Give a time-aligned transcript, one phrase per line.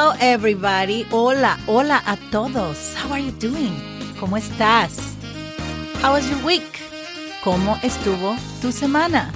[0.00, 1.02] Hello, everybody.
[1.10, 2.94] Hola, hola a todos.
[2.94, 3.74] How are you doing?
[4.18, 5.14] ¿Cómo estás?
[6.00, 6.64] How was your week?
[7.42, 9.30] ¿Cómo estuvo tu semana?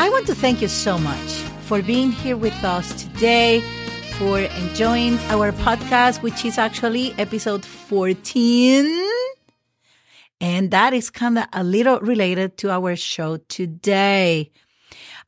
[0.00, 3.60] I want to thank you so much for being here with us today,
[4.18, 8.90] for enjoying our podcast, which is actually episode 14.
[10.40, 14.50] And that is kind of a little related to our show today.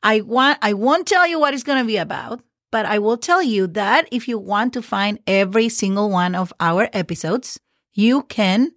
[0.03, 2.41] I want, I won't tell you what it's going to be about,
[2.75, 6.51] but I will tell you that if you want to find every single one of
[6.59, 7.57] our episodes,
[7.93, 8.73] you can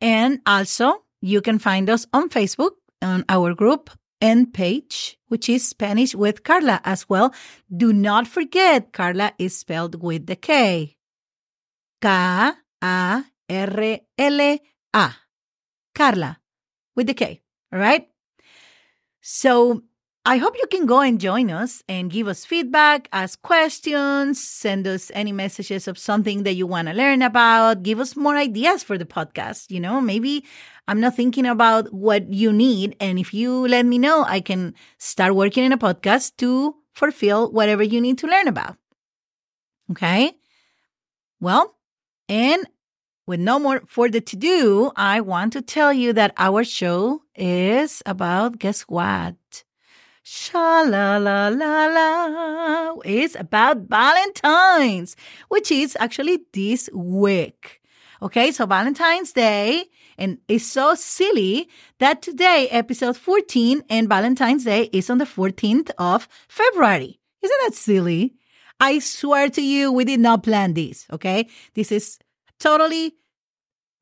[0.00, 5.68] And also, you can find us on Facebook on our group and page, which is
[5.68, 7.32] Spanish with Carla as well.
[7.70, 10.96] Do not forget, Carla is spelled with the K.
[12.02, 14.00] K A R L
[14.40, 14.60] A.
[15.94, 16.38] Carla
[16.96, 17.40] with the K.
[17.72, 18.08] All right.
[19.20, 19.82] So
[20.24, 24.86] I hope you can go and join us and give us feedback, ask questions, send
[24.86, 28.82] us any messages of something that you want to learn about, give us more ideas
[28.82, 29.70] for the podcast.
[29.70, 30.44] You know, maybe
[30.86, 32.96] I'm not thinking about what you need.
[33.00, 37.50] And if you let me know, I can start working in a podcast to fulfill
[37.52, 38.76] whatever you need to learn about.
[39.90, 40.32] Okay.
[41.40, 41.74] Well,
[42.28, 42.66] and
[43.28, 48.02] with no more further to do, I want to tell you that our show is
[48.06, 49.36] about guess what?
[50.22, 52.94] Sha la la la la.
[53.04, 55.14] It's about Valentine's,
[55.48, 57.82] which is actually this week.
[58.22, 59.84] Okay, so Valentine's Day,
[60.16, 61.68] and it's so silly
[61.98, 67.20] that today, episode 14, and Valentine's Day is on the 14th of February.
[67.42, 68.36] Isn't that silly?
[68.80, 71.06] I swear to you, we did not plan this.
[71.12, 72.18] Okay, this is
[72.58, 73.14] totally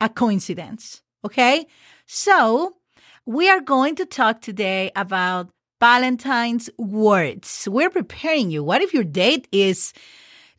[0.00, 1.02] a coincidence.
[1.24, 1.66] Okay,
[2.06, 2.76] so
[3.24, 5.48] we are going to talk today about
[5.80, 7.68] Valentine's words.
[7.70, 8.62] We're preparing you.
[8.62, 9.92] What if your date is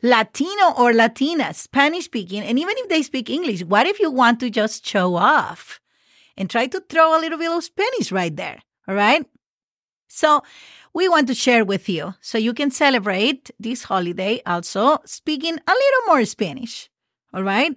[0.02, 4.38] Latino or Latina, Spanish speaking, and even if they speak English, what if you want
[4.40, 5.80] to just show off
[6.36, 8.60] and try to throw a little bit of Spanish right there?
[8.86, 9.24] All right.
[10.08, 10.42] So
[10.94, 15.72] we want to share with you so you can celebrate this holiday also speaking a
[15.72, 16.88] little more Spanish.
[17.34, 17.76] All right.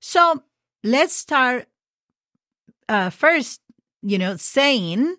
[0.00, 0.42] So
[0.84, 1.66] let's start
[2.88, 3.60] uh, first,
[4.02, 5.16] you know, saying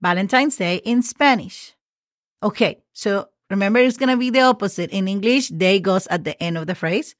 [0.00, 1.74] Valentine's Day in Spanish.
[2.42, 4.90] Okay, so remember it's going to be the opposite.
[4.90, 7.14] In English, day goes at the end of the phrase.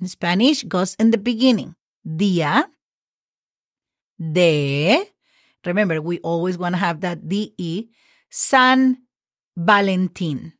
[0.00, 1.74] In Spanish, goes in the beginning.
[2.06, 2.64] Día
[4.18, 5.04] de,
[5.64, 7.88] remember, we always want to have that DE,
[8.30, 8.98] San
[9.56, 10.52] Valentin.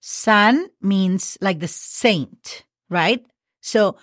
[0.00, 3.24] San means like the saint, right?
[3.60, 3.96] So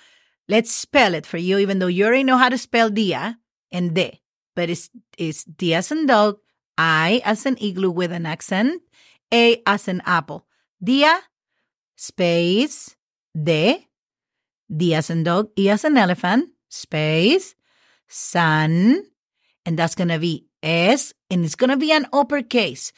[0.47, 3.37] let's spell it for you, even though you already know how to spell dia
[3.71, 4.21] and de,
[4.55, 6.37] but it's, it's dia as in dog,
[6.77, 8.81] I as an igloo with an accent,
[9.33, 10.45] A as an apple.
[10.83, 11.19] Dia,
[11.95, 12.95] space,
[13.35, 13.87] de,
[14.75, 17.55] D as in dog, E as an elephant, space,
[18.07, 19.03] San,
[19.65, 22.93] and that's going to be S, and it's going to be an uppercase.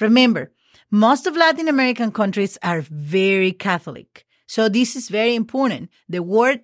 [0.00, 0.52] Remember,
[0.90, 4.24] most of Latin American countries are very Catholic.
[4.46, 5.90] So this is very important.
[6.08, 6.60] The word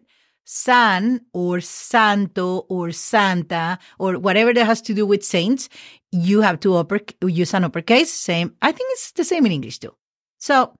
[0.53, 5.69] san or santo or santa or whatever that has to do with saints,
[6.11, 8.13] you have to upper, use an uppercase.
[8.13, 8.57] Same.
[8.61, 9.95] I think it's the same in English too.
[10.39, 10.75] So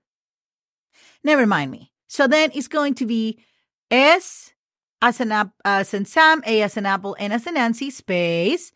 [1.23, 1.93] never mind me.
[2.09, 3.39] So then it's going to be
[3.89, 4.51] S
[5.01, 8.73] as an, app, as in Sam, A as an apple, N as in Nancy, space.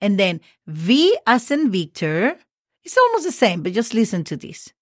[0.00, 2.38] And then V as in Victor.
[2.84, 4.72] It's almost the same, but just listen to this.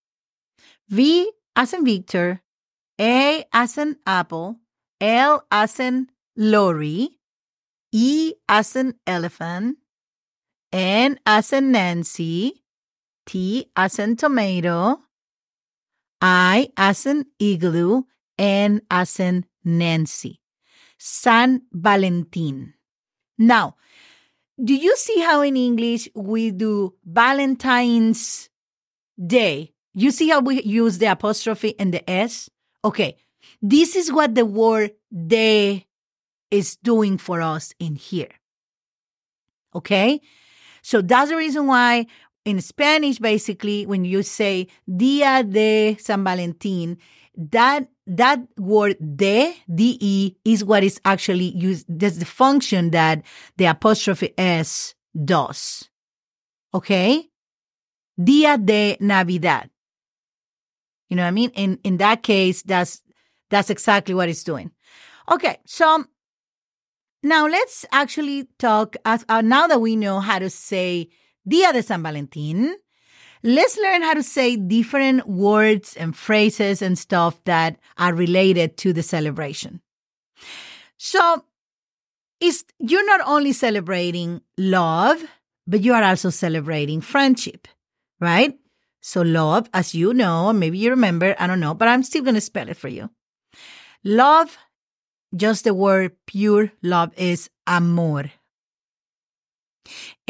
[0.88, 2.40] V as in Victor,
[3.00, 4.60] A as in apple,
[5.00, 7.18] L as in lorry,
[7.92, 9.78] E as in elephant,
[10.72, 12.64] N as in Nancy,
[13.26, 15.00] T as in tomato,
[16.20, 18.02] I as in igloo,
[18.38, 20.40] N as in Nancy.
[20.98, 22.74] San Valentin.
[23.38, 23.76] Now,
[24.62, 28.48] do you see how in English we do Valentine's
[29.24, 29.72] Day?
[29.92, 32.48] You see how we use the apostrophe and the S?
[32.84, 33.16] Okay,
[33.62, 35.86] this is what the word de
[36.50, 38.30] is doing for us in here.
[39.74, 40.20] Okay?
[40.82, 42.06] So that's the reason why
[42.44, 46.96] in Spanish, basically, when you say Dia de San Valentin,
[47.36, 51.86] that that word de, de, is what is actually used.
[51.88, 53.22] That's the function that
[53.56, 55.90] the apostrophe s does.
[56.72, 57.28] Okay?
[58.16, 59.68] Dia de Navidad.
[61.10, 61.50] You know what I mean?
[61.50, 63.02] In in that case, that's
[63.50, 64.70] that's exactly what it's doing.
[65.30, 66.04] Okay, so
[67.22, 68.96] now let's actually talk.
[69.04, 71.08] Uh, now that we know how to say
[71.46, 72.76] Dia de San Valentin,
[73.42, 78.92] let's learn how to say different words and phrases and stuff that are related to
[78.92, 79.80] the celebration.
[80.98, 81.44] So,
[82.40, 85.22] it's, you're not only celebrating love,
[85.66, 87.66] but you are also celebrating friendship,
[88.20, 88.58] right?
[89.00, 92.34] So, love, as you know, maybe you remember, I don't know, but I'm still going
[92.34, 93.10] to spell it for you.
[94.06, 94.56] Love,
[95.34, 98.30] just the word pure love is amor.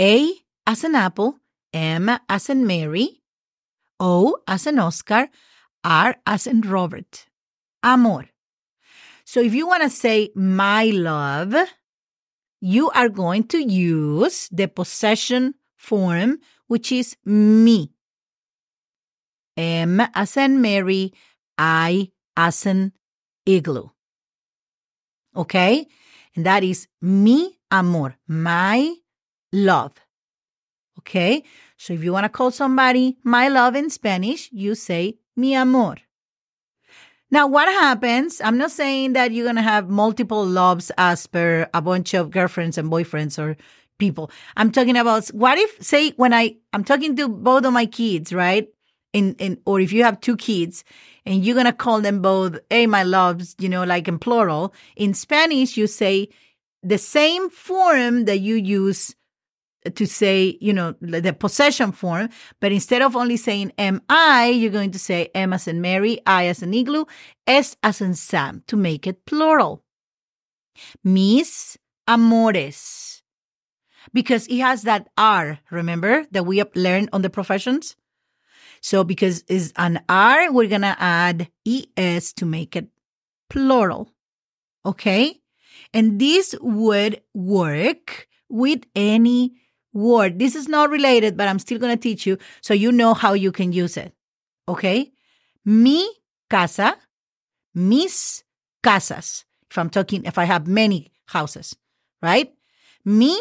[0.01, 0.33] A
[0.67, 1.41] as an apple,
[1.75, 3.21] M as in Mary,
[4.01, 5.29] O as in Oscar,
[5.85, 7.27] R as in Robert.
[7.83, 8.31] Amor.
[9.27, 11.55] So if you want to say my love,
[12.63, 17.93] you are going to use the possession form, which is me.
[19.55, 21.13] M as in Mary,
[21.59, 22.95] I as in
[23.47, 23.89] igloo.
[25.35, 25.87] Okay?
[26.35, 28.95] And that is mi amor, my
[29.53, 29.93] love.
[30.99, 31.45] Okay?
[31.77, 35.97] So if you want to call somebody my love in Spanish, you say mi amor.
[37.31, 38.41] Now, what happens?
[38.41, 42.31] I'm not saying that you're going to have multiple loves as per a bunch of
[42.31, 43.57] girlfriends and boyfriends or
[43.99, 44.31] people.
[44.57, 48.33] I'm talking about what if, say, when I, I'm talking to both of my kids,
[48.33, 48.69] right?
[49.13, 50.85] In, in, or if you have two kids
[51.27, 54.73] and you're going to call them both, hey, my loves, you know, like in plural.
[54.95, 56.29] In Spanish, you say
[56.83, 59.15] the same form that you use
[59.95, 62.29] to say, you know, the possession form,
[62.61, 66.21] but instead of only saying am I, you're going to say M as in Mary,
[66.27, 67.05] I as in igloo,
[67.47, 69.83] S as in Sam to make it plural.
[71.05, 73.23] Mis amores.
[74.13, 77.97] Because it has that R, remember, that we have learned on the professions?
[78.81, 82.89] So because it's an R, we're going to add ES to make it
[83.51, 84.11] plural.
[84.85, 85.41] Okay?
[85.93, 89.55] And this would work with any
[89.93, 90.39] word.
[90.39, 93.33] This is not related, but I'm still going to teach you so you know how
[93.33, 94.13] you can use it.
[94.69, 95.13] Okay?
[95.65, 96.09] Mi
[96.49, 96.97] casa,
[97.75, 98.45] mis
[98.83, 99.45] casas.
[99.71, 101.75] If I'm talking, if I have many houses,
[102.23, 102.53] right?
[103.05, 103.37] Mi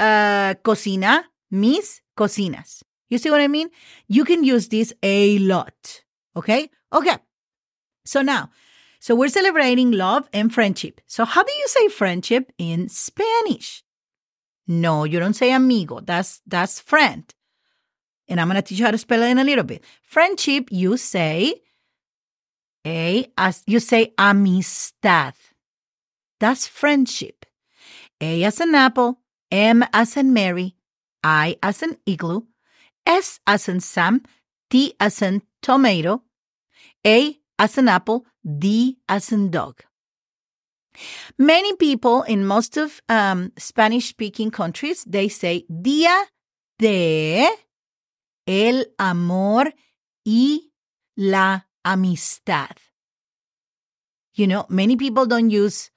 [0.00, 2.82] uh, cocina, mis cocinas.
[3.08, 3.70] You see what I mean?
[4.08, 6.02] You can use this a lot.
[6.36, 6.70] Okay?
[6.92, 7.16] Okay.
[8.04, 8.50] So now,
[9.00, 11.00] so we're celebrating love and friendship.
[11.06, 13.82] So how do you say friendship in Spanish?
[14.66, 16.00] No, you don't say amigo.
[16.00, 17.24] That's that's friend.
[18.28, 19.84] And I'm going to teach you how to spell it in a little bit.
[20.02, 21.60] Friendship, you say
[22.86, 25.34] a as you say amistad.
[26.40, 27.44] That's friendship.
[28.20, 30.76] A as an apple, M as in Mary,
[31.22, 32.42] I as an igloo,
[33.06, 34.22] S as in Sam,
[34.70, 36.22] T as in tomato,
[37.06, 39.82] A as an apple, D as in dog.
[41.38, 46.24] Many people in most of um, Spanish speaking countries, they say Día
[46.78, 47.48] de
[48.46, 49.72] el amor
[50.24, 50.70] y
[51.16, 52.76] la amistad.
[54.34, 55.90] You know, many people don't use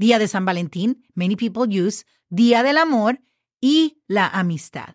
[0.00, 0.96] Día de San Valentín.
[1.14, 3.18] Many people use Día del amor
[3.62, 4.94] y la amistad.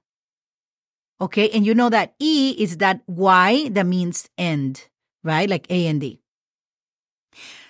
[1.22, 4.88] Okay, and you know that E is that Y that means end,
[5.24, 5.50] right?
[5.50, 6.20] Like A and D.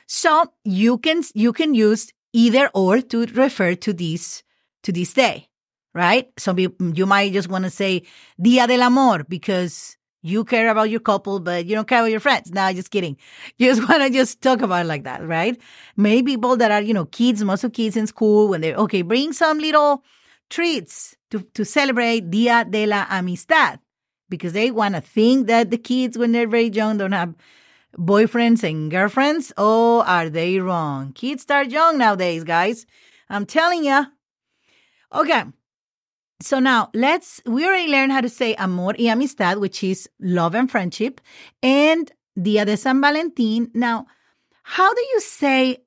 [0.07, 4.43] So you can you can use either or to refer to this
[4.83, 5.47] to this day,
[5.93, 6.29] right?
[6.37, 8.03] So you might just want to say
[8.41, 12.19] Dia del Amor because you care about your couple, but you don't care about your
[12.19, 12.51] friends.
[12.51, 13.15] No, just kidding.
[13.57, 15.59] You just want to just talk about it like that, right?
[15.95, 19.03] Many people that are, you know, kids, most of kids in school, when they're, okay,
[19.03, 20.03] bring some little
[20.49, 23.79] treats to, to celebrate Dia de la Amistad
[24.29, 27.35] because they want to think that the kids, when they're very young, don't have
[27.97, 29.53] boyfriends and girlfriends?
[29.57, 31.13] Oh, are they wrong?
[31.13, 32.85] Kids start young nowadays, guys.
[33.29, 34.05] I'm telling you.
[35.13, 35.43] Okay.
[36.41, 40.53] So now let's, we already learned how to say amor y amistad, which is love
[40.53, 41.21] and friendship,
[41.63, 43.71] and Dia de San Valentin.
[43.73, 44.07] Now,
[44.63, 45.77] how do you say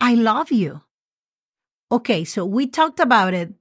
[0.00, 0.82] I love you?
[1.90, 3.52] Okay, so we talked about it.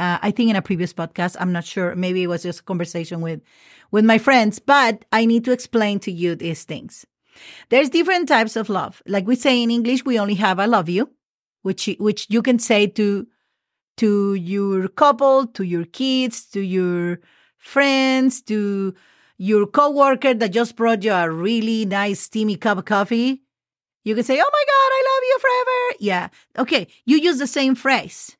[0.00, 1.36] Uh, I think in a previous podcast.
[1.38, 1.94] I'm not sure.
[1.94, 3.42] Maybe it was just a conversation with
[3.90, 7.04] with my friends, but I need to explain to you these things.
[7.68, 9.02] There's different types of love.
[9.06, 11.10] Like we say in English, we only have I love you,
[11.62, 13.26] which which you can say to
[13.98, 17.20] to your couple, to your kids, to your
[17.58, 18.94] friends, to
[19.36, 23.42] your coworker that just brought you a really nice steamy cup of coffee.
[24.04, 26.28] You can say, "Oh my god, I love you forever." Yeah.
[26.56, 28.36] Okay, you use the same phrase.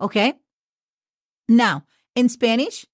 [0.00, 0.34] Okay?
[1.50, 2.86] Now, in Spanish,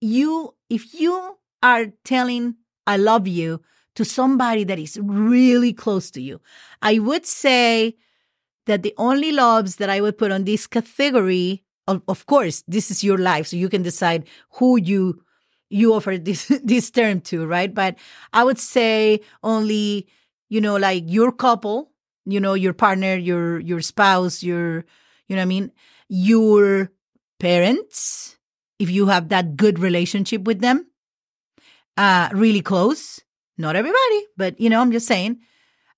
[0.00, 2.56] you if you are telling
[2.86, 3.60] I love you
[3.94, 6.40] to somebody that is really close to you.
[6.80, 7.96] I would say
[8.66, 12.90] that the only loves that I would put on this category of, of course, this
[12.90, 15.22] is your life, so you can decide who you
[15.68, 17.72] you offer this this term to, right?
[17.74, 17.96] But
[18.32, 20.06] I would say only,
[20.48, 21.92] you know, like your couple,
[22.24, 24.86] you know, your partner, your your spouse, your
[25.28, 25.72] you know I mean,
[26.08, 26.90] your
[27.42, 28.38] parents,
[28.78, 30.86] if you have that good relationship with them,
[31.96, 33.20] uh really close.
[33.58, 35.40] Not everybody, but you know, I'm just saying,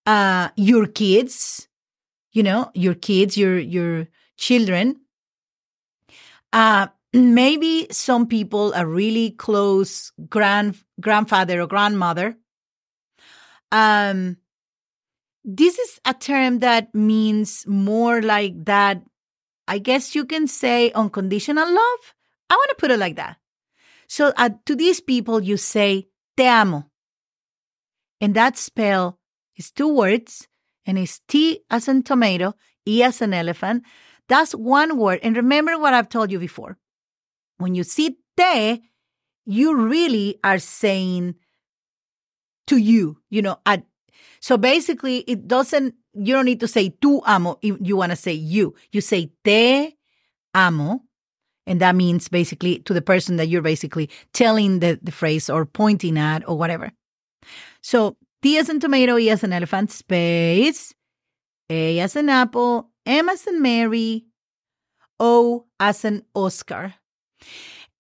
[0.07, 1.69] uh your kids,
[2.33, 4.97] you know, your kids, your your children.
[6.53, 12.37] Uh maybe some people are really close grand grandfather or grandmother.
[13.71, 14.39] Um
[15.45, 19.03] this is a term that means more like that
[19.67, 22.15] I guess you can say unconditional love.
[22.51, 23.39] I want to put it like that.
[24.09, 26.91] So uh, to these people, you say te amo.
[28.21, 29.19] And that spell
[29.57, 30.47] is two words
[30.87, 32.55] and it's T as in tomato,
[32.87, 33.85] E as an elephant.
[34.29, 35.21] That's one word.
[35.23, 36.79] And remember what I've told you before.
[37.59, 38.83] When you see te,
[39.47, 41.37] you really are saying
[42.67, 43.59] to you, you know,
[44.41, 48.17] so basically it doesn't, you don't need to say tu amo if you want to
[48.17, 48.75] say you.
[48.93, 49.97] You say te
[50.55, 51.03] amo.
[51.67, 55.65] And that means basically to the person that you're basically telling the, the phrase or
[55.65, 56.93] pointing at or whatever.
[57.81, 60.95] So T as in tomato, E as in elephant, space,
[61.71, 64.27] A as in apple, M as in Mary,
[65.19, 66.95] O as an Oscar.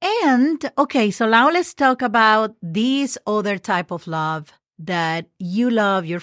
[0.02, 6.04] And okay, so now let's talk about this other type of love that you love
[6.04, 6.21] your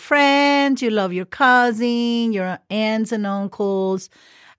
[0.61, 4.09] friends, you love your cousin, your aunts and uncles,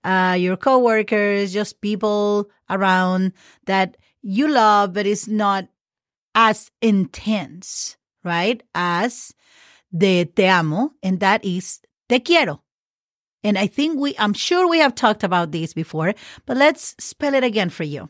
[0.03, 3.31] uh, your coworkers, just people around
[3.67, 5.69] that you love, but it's not
[6.35, 8.63] as intense, right?
[8.75, 9.33] As
[9.93, 11.79] the te amo, and that is
[12.09, 12.61] te quiero.
[13.41, 16.13] And I think we, I'm sure we have talked about this before,
[16.45, 18.09] but let's spell it again for you.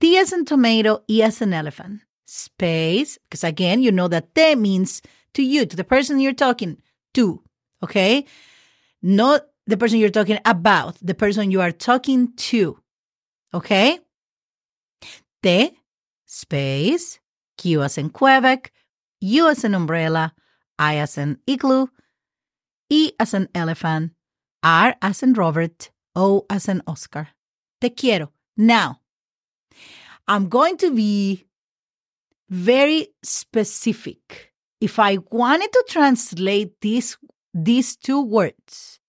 [0.00, 2.00] T as in tomato, E as an elephant.
[2.26, 5.00] Space, because again, you know that te means
[5.34, 6.78] to you, to the person you're talking
[7.14, 7.42] to,
[7.82, 8.24] okay?
[9.02, 12.78] Not the person you're talking about, the person you are talking to,
[13.52, 13.98] okay?
[15.42, 15.72] Te,
[16.26, 17.20] space,
[17.58, 18.72] Q as in Quebec,
[19.20, 20.34] U as an umbrella,
[20.78, 21.86] I as an igloo,
[22.90, 24.12] E as an elephant,
[24.62, 27.28] R as in Robert, O as in Oscar.
[27.80, 28.32] Te quiero.
[28.56, 29.00] Now,
[30.26, 31.44] I'm going to be
[32.48, 34.53] very specific.
[34.80, 37.16] If I wanted to translate these,
[37.52, 39.00] these two words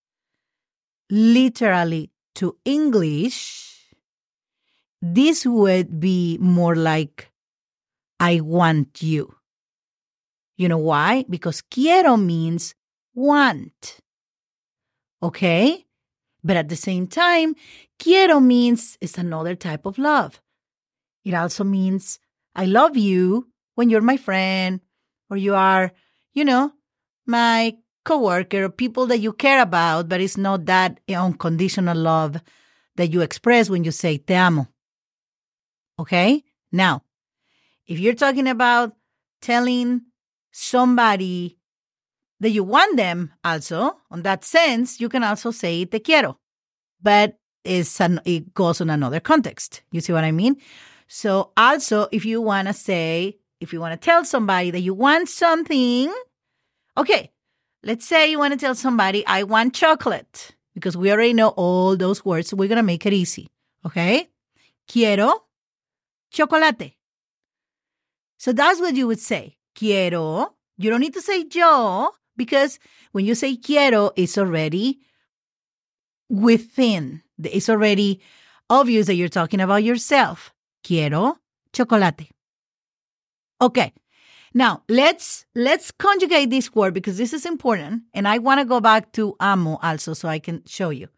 [1.10, 3.94] literally to English,
[5.02, 7.30] this would be more like,
[8.18, 9.34] I want you.
[10.56, 11.24] You know why?
[11.28, 12.74] Because quiero means
[13.14, 13.98] want.
[15.22, 15.84] Okay?
[16.42, 17.56] But at the same time,
[17.98, 20.40] quiero means it's another type of love.
[21.24, 22.18] It also means
[22.54, 24.80] I love you when you're my friend
[25.30, 25.92] or you are,
[26.32, 26.72] you know,
[27.26, 32.40] my coworker or people that you care about, but it's not that unconditional love
[32.96, 34.68] that you express when you say te amo.
[35.98, 36.44] Okay?
[36.72, 37.02] Now,
[37.86, 38.94] if you're talking about
[39.40, 40.02] telling
[40.52, 41.58] somebody
[42.40, 46.38] that you want them also, on that sense, you can also say te quiero,
[47.02, 49.82] but it's an, it goes in another context.
[49.90, 50.56] You see what I mean?
[51.08, 54.94] So also, if you want to say, if you want to tell somebody that you
[54.94, 56.12] want something,
[56.96, 57.30] okay,
[57.82, 61.96] let's say you want to tell somebody, I want chocolate, because we already know all
[61.96, 62.48] those words.
[62.48, 63.48] So we're going to make it easy.
[63.84, 64.28] Okay.
[64.88, 65.44] Quiero
[66.30, 66.92] chocolate.
[68.38, 70.54] So that's what you would say quiero.
[70.76, 72.78] You don't need to say yo because
[73.12, 75.00] when you say quiero, it's already
[76.28, 77.22] within.
[77.42, 78.20] It's already
[78.68, 80.52] obvious that you're talking about yourself.
[80.84, 81.38] Quiero
[81.72, 82.28] chocolate.
[83.60, 83.92] Okay.
[84.54, 88.80] Now, let's let's conjugate this word because this is important and I want to go
[88.80, 91.08] back to amo also so I can show you.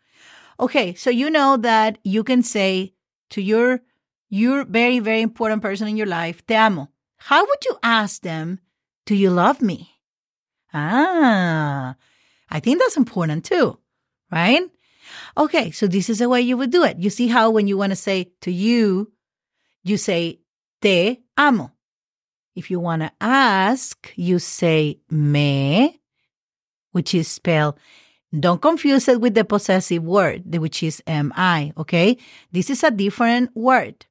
[0.58, 2.94] Okay, so you know that you can say
[3.30, 3.80] to your
[4.28, 6.88] your very very important person in your life, te amo.
[7.18, 8.58] How would you ask them,
[9.06, 9.90] Do you love me?
[10.74, 11.94] Ah,
[12.50, 13.78] I think that's important too,
[14.32, 14.62] right?
[15.36, 16.98] Okay, so this is the way you would do it.
[16.98, 19.12] You see how when you want to say to you,
[19.84, 20.40] you say
[20.82, 21.72] te amo.
[22.58, 26.00] If you want to ask, you say me,
[26.92, 27.78] which is spelled
[28.38, 32.18] don't confuse it with the possessive word, which is mi, okay?
[32.52, 34.04] This is a different word.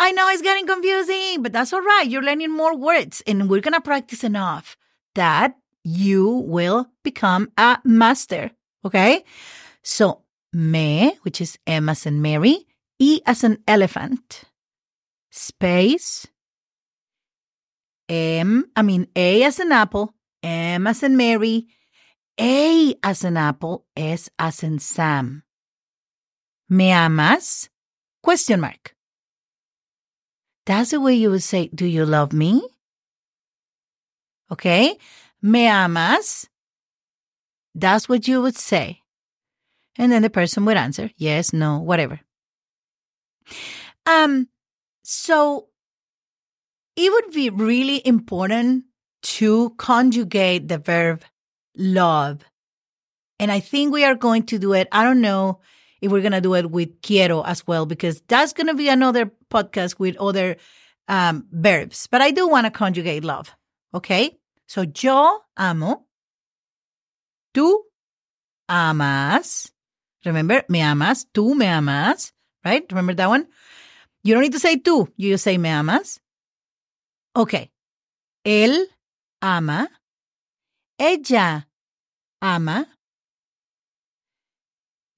[0.00, 2.08] I know it's getting confusing, but that's all right.
[2.08, 4.76] You're learning more words and we're going to practice enough
[5.14, 8.50] that you will become a master.
[8.84, 9.22] Okay.
[9.84, 12.66] So me, which is M as in Mary,
[12.98, 14.44] E as an elephant,
[15.30, 16.26] space,
[18.08, 21.66] M, I mean A as an apple, M as in Mary,
[22.40, 25.42] A as an apple, S as in Sam.
[26.68, 27.68] ¿Me amas?
[28.22, 28.94] Question mark.
[30.66, 32.62] That's the way you would say, Do you love me?
[34.50, 34.96] Okay.
[35.42, 36.48] ¿Me amas?
[37.74, 39.00] That's what you would say.
[39.96, 42.20] And then the person would answer, yes, no, whatever.
[44.06, 44.48] Um,
[45.02, 45.68] so
[46.96, 48.84] it would be really important
[49.22, 51.22] to conjugate the verb
[51.76, 52.40] love.
[53.38, 54.88] And I think we are going to do it.
[54.92, 55.60] I don't know
[56.00, 58.88] if we're going to do it with quiero as well, because that's going to be
[58.88, 60.56] another podcast with other
[61.08, 62.06] um, verbs.
[62.06, 63.54] But I do want to conjugate love.
[63.92, 64.38] Okay.
[64.68, 66.06] So yo amo.
[67.54, 67.78] Tú
[68.68, 69.72] amas.
[70.24, 71.26] Remember, me amas.
[71.32, 72.32] Tú me amas.
[72.64, 72.84] Right?
[72.90, 73.46] Remember that one?
[74.22, 75.08] You don't need to say tú.
[75.16, 76.20] You just say me amas.
[77.36, 77.70] Okay.
[78.44, 78.86] Él
[79.42, 79.88] ama.
[80.98, 81.66] Ella
[82.40, 82.86] ama.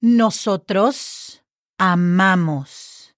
[0.01, 1.41] Nosotros
[1.79, 3.11] amamos.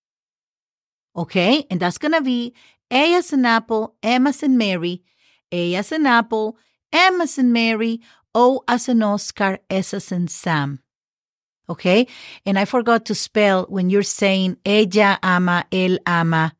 [1.16, 1.66] Okay?
[1.70, 2.54] And that's going to be
[2.92, 5.04] A as an apple, M as in Mary,
[5.52, 6.58] A as an apple,
[6.92, 8.02] M as in Mary,
[8.34, 10.80] O as in Oscar, S as in Sam.
[11.70, 12.08] Okay?
[12.46, 16.54] And I forgot to spell when you're saying ella ama, él ama,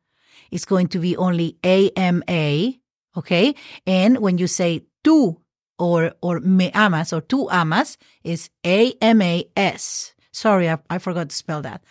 [0.50, 2.78] it's going to be only A M A.
[3.16, 3.54] Okay?
[3.86, 5.36] And when you say tú
[5.78, 10.14] or or me amas or tú amas is A M A S.
[10.32, 11.82] Sorry, I, I forgot to spell that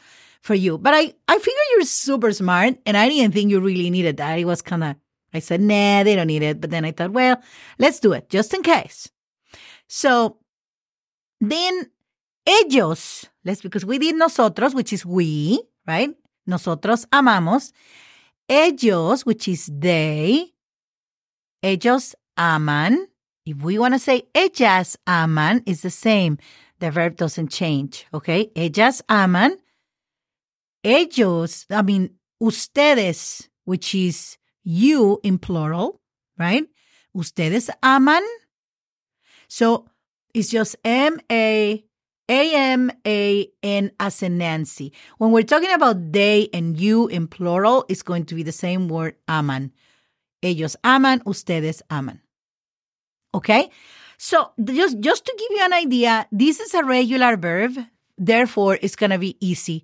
[0.42, 0.78] for you.
[0.78, 4.40] But I, I figure you're super smart and I didn't think you really needed that.
[4.40, 4.96] It was kind of,
[5.34, 6.62] I said, nah, they don't need it.
[6.62, 7.42] But then I thought, well,
[7.78, 9.10] let's do it just in case.
[9.88, 10.38] So
[11.42, 11.92] then
[12.48, 16.16] ellos, let's, because we did nosotros, which is we, right?
[16.48, 17.74] Nosotros amamos.
[18.50, 20.52] Ellos, which is they.
[21.62, 23.08] Ellos aman.
[23.46, 26.38] If we want to say ellas aman, it's the same.
[26.80, 28.52] The verb doesn't change, okay?
[28.56, 29.58] Ellas aman.
[30.84, 36.02] Ellos, I mean, ustedes, which is you in plural,
[36.38, 36.64] right?
[37.16, 38.24] Ustedes aman.
[39.48, 39.88] So
[40.34, 41.84] it's just M A
[42.30, 44.94] A M A N as in Nancy.
[45.18, 48.88] When we're talking about they and you in plural, it's going to be the same
[48.88, 49.74] word aman.
[50.44, 52.22] Ellos aman, ustedes aman.
[53.34, 53.70] Okay?
[54.18, 57.78] So just just to give you an idea, this is a regular verb,
[58.18, 59.84] therefore it's going to be easy.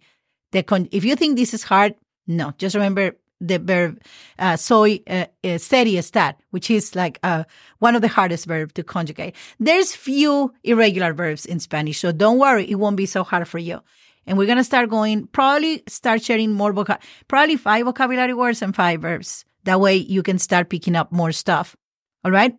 [0.51, 1.95] The con- if you think this is hard,
[2.27, 4.01] no, just remember the verb
[4.39, 7.43] uh, soy uh, uh, serie estar, which is like uh,
[7.79, 9.35] one of the hardest verbs to conjugate.
[9.59, 13.59] There's few irregular verbs in Spanish, so don't worry, it won't be so hard for
[13.59, 13.81] you.
[14.25, 18.75] And we're gonna start going, probably start sharing more vocab, probably five vocabulary words and
[18.75, 19.45] five verbs.
[19.63, 21.75] That way you can start picking up more stuff.
[22.23, 22.55] All right?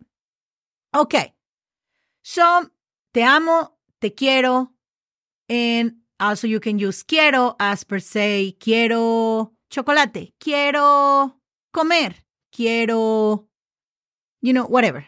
[0.95, 1.33] Okay.
[2.21, 2.65] So,
[3.13, 4.69] te amo, te quiero,
[5.49, 11.35] and also you can use quiero as per se, quiero chocolate, quiero
[11.73, 12.15] comer,
[12.51, 13.45] quiero,
[14.41, 15.05] you know, whatever.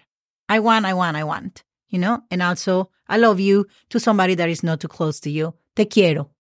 [0.48, 4.36] I want, I want, I want, you know, and also I love you to somebody
[4.36, 5.54] that is not too close to you.
[5.76, 6.32] Te quiero.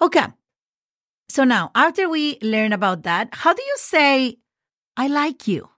[0.00, 0.26] Okay.
[1.28, 4.38] So now, after we learn about that, how do you say,
[4.96, 5.68] I like you?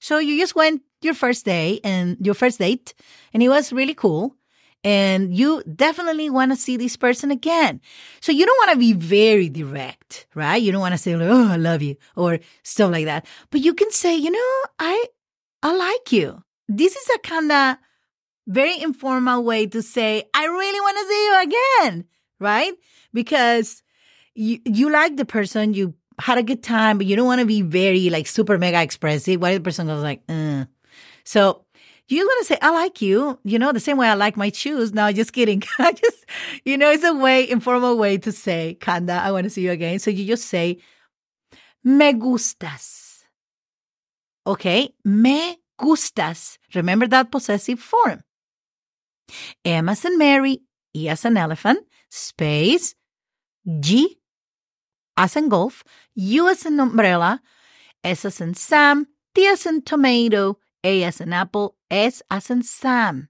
[0.00, 2.94] So you just went your first day and your first date,
[3.32, 4.34] and it was really cool
[4.84, 7.80] and you definitely want to see this person again.
[8.20, 10.56] So you don't want to be very direct, right?
[10.62, 13.26] You don't want to say, "Oh, I love you" or stuff like that.
[13.50, 15.04] But you can say, "You know, I
[15.62, 17.76] I like you." This is a kind of
[18.46, 22.04] very informal way to say, "I really want to see you again,"
[22.40, 22.72] right?
[23.12, 23.82] Because
[24.34, 27.46] you you like the person, you had a good time, but you don't want to
[27.46, 29.40] be very like super mega expressive.
[29.40, 30.64] Why the person goes like, uh.
[31.24, 31.64] so
[32.08, 34.50] you want to say, I like you, you know, the same way I like my
[34.50, 34.92] shoes.
[34.92, 35.62] No, just kidding.
[35.78, 36.26] I just,
[36.64, 39.70] you know, it's a way, informal way to say, Kanda, I want to see you
[39.70, 39.98] again.
[39.98, 40.78] So you just say,
[41.84, 43.24] me gustas.
[44.46, 44.94] Okay.
[45.04, 46.58] Me gustas.
[46.74, 48.22] Remember that possessive form.
[49.64, 50.62] M as in Mary,
[50.96, 52.94] E as an elephant, space,
[53.80, 54.18] G
[55.18, 55.82] as in golf,
[56.14, 57.42] U as in umbrella,
[58.04, 62.62] S as in Sam, T as in tomato, a as in apple, S as in
[62.62, 63.28] Sam.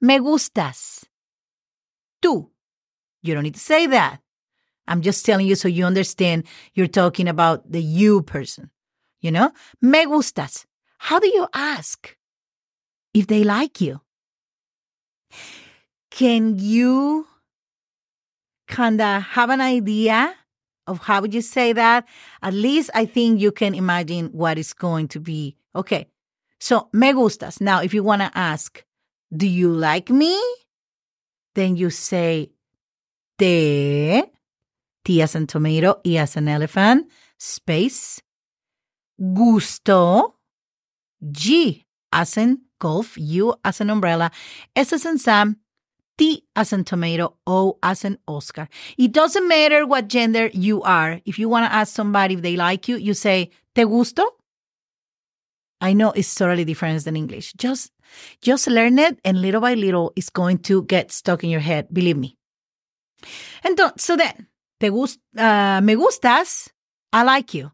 [0.00, 1.04] Me gustas.
[2.22, 2.50] Tú.
[3.22, 4.20] You don't need to say that.
[4.86, 8.70] I'm just telling you so you understand you're talking about the you person.
[9.20, 9.52] You know?
[9.80, 10.66] Me gustas.
[10.98, 12.16] How do you ask
[13.14, 14.00] if they like you?
[16.10, 17.26] Can you
[18.68, 20.34] kind of have an idea
[20.86, 22.06] of how would you say that?
[22.42, 25.56] At least I think you can imagine what is going to be.
[25.74, 26.06] Okay.
[26.64, 27.60] So, me gustas.
[27.60, 28.82] Now, if you want to ask,
[29.36, 30.34] do you like me?
[31.54, 32.52] Then you say,
[33.38, 34.22] te,
[35.04, 38.22] T as in tomato, E as in elephant, space,
[39.20, 40.36] gusto,
[41.30, 44.30] G as in golf, U as an umbrella,
[44.74, 45.58] S as in Sam,
[46.16, 48.70] T as in tomato, O as in Oscar.
[48.96, 51.20] It doesn't matter what gender you are.
[51.26, 54.24] If you want to ask somebody if they like you, you say, ¿Te gusto?
[55.80, 57.52] I know it's totally different than English.
[57.54, 57.92] Just,
[58.40, 61.88] just learn it and little by little it's going to get stuck in your head.
[61.92, 62.36] Believe me.
[63.64, 64.48] Entonces, so then,
[64.80, 66.70] te gust, uh, me gustas,
[67.12, 67.70] I like you.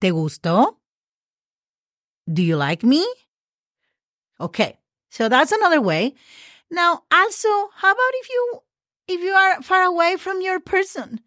[0.00, 0.78] ¿Te gusto?
[2.30, 3.06] Do you like me?
[4.40, 4.78] Okay.
[5.10, 6.14] So that's another way.
[6.70, 8.60] Now, also, how about if you
[9.08, 11.20] if you are far away from your person?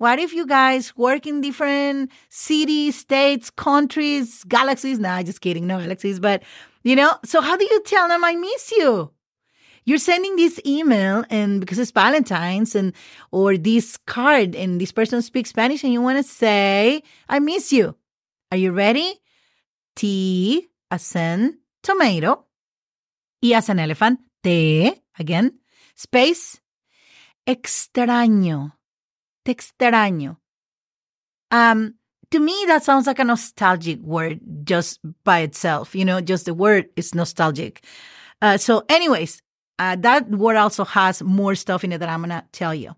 [0.00, 4.98] What if you guys work in different cities, states, countries, galaxies?
[4.98, 6.42] Nah, just kidding, no galaxies, but
[6.82, 9.10] you know, so how do you tell them I miss you?
[9.84, 12.94] You're sending this email and because it's Valentine's and
[13.30, 17.70] or this card and this person speaks Spanish and you want to say, I miss
[17.70, 17.94] you.
[18.50, 19.20] Are you ready?
[19.96, 22.46] T as in tomato.
[23.44, 24.20] E as an elephant.
[24.42, 25.58] T again,
[25.94, 26.58] space,
[27.46, 28.72] extraño,
[29.50, 30.36] te extraño.
[31.50, 31.94] Um,
[32.30, 35.94] to me, that sounds like a nostalgic word just by itself.
[35.94, 37.84] You know, just the word is nostalgic.
[38.40, 39.42] Uh, so, anyways,
[39.78, 42.94] uh, that word also has more stuff in it that I'm gonna tell you.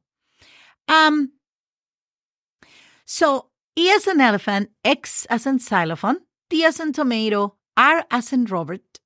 [0.89, 1.33] Um,
[3.07, 6.19] so E as an elephant, X as in xylophone,
[6.51, 9.01] T as in tomato, R as in Robert,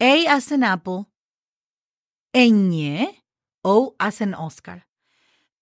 [0.00, 1.08] A as in apple,
[2.34, 3.14] ñ,
[3.64, 4.87] O as in Oscar.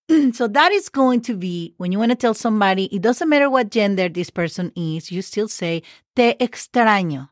[0.33, 3.51] so that is going to be when you want to tell somebody, it doesn't matter
[3.51, 5.83] what gender this person is, you still say,
[6.15, 7.29] te extraño.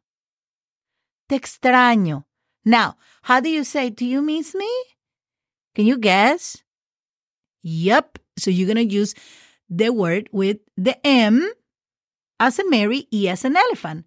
[1.28, 2.24] Te extraño.
[2.64, 4.70] Now, how do you say, do you miss me?
[5.74, 6.62] Can you guess?
[7.62, 8.18] Yep.
[8.38, 9.14] So you're going to use
[9.68, 11.50] the word with the M
[12.40, 14.06] as a Mary, E as an elephant.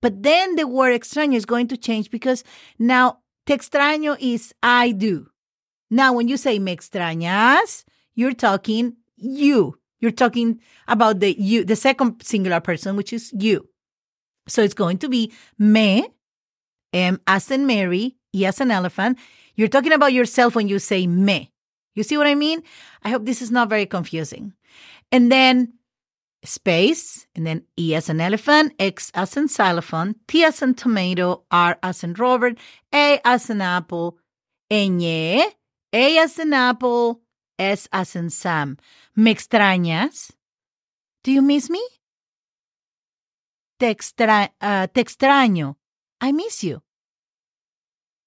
[0.00, 2.44] But then the word extraño is going to change because
[2.78, 5.28] now te extraño is I do.
[5.90, 7.84] Now, when you say me extrañas,
[8.18, 9.78] you're talking you.
[10.00, 13.68] You're talking about the you, the second singular person, which is you.
[14.48, 16.08] So it's going to be me,
[16.92, 19.18] M as in Mary, E as an elephant.
[19.54, 21.52] You're talking about yourself when you say me.
[21.94, 22.64] You see what I mean?
[23.04, 24.52] I hope this is not very confusing.
[25.12, 25.74] And then
[26.42, 31.44] space, and then E as an elephant, X as in xylophone, T as in tomato,
[31.52, 32.58] R as in Robert,
[32.92, 34.18] A as in apple,
[34.72, 35.52] ñ,
[35.92, 37.20] A as in apple,
[37.58, 38.76] S as in Sam.
[39.16, 40.32] ¿Me extrañas?
[41.24, 41.80] Do you miss me?
[43.78, 45.76] Te, extra uh, te extraño.
[46.20, 46.82] I miss you.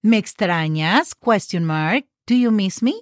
[0.03, 1.13] ¿Me extrañas?
[1.19, 2.05] Question mark.
[2.25, 3.01] Do you miss me?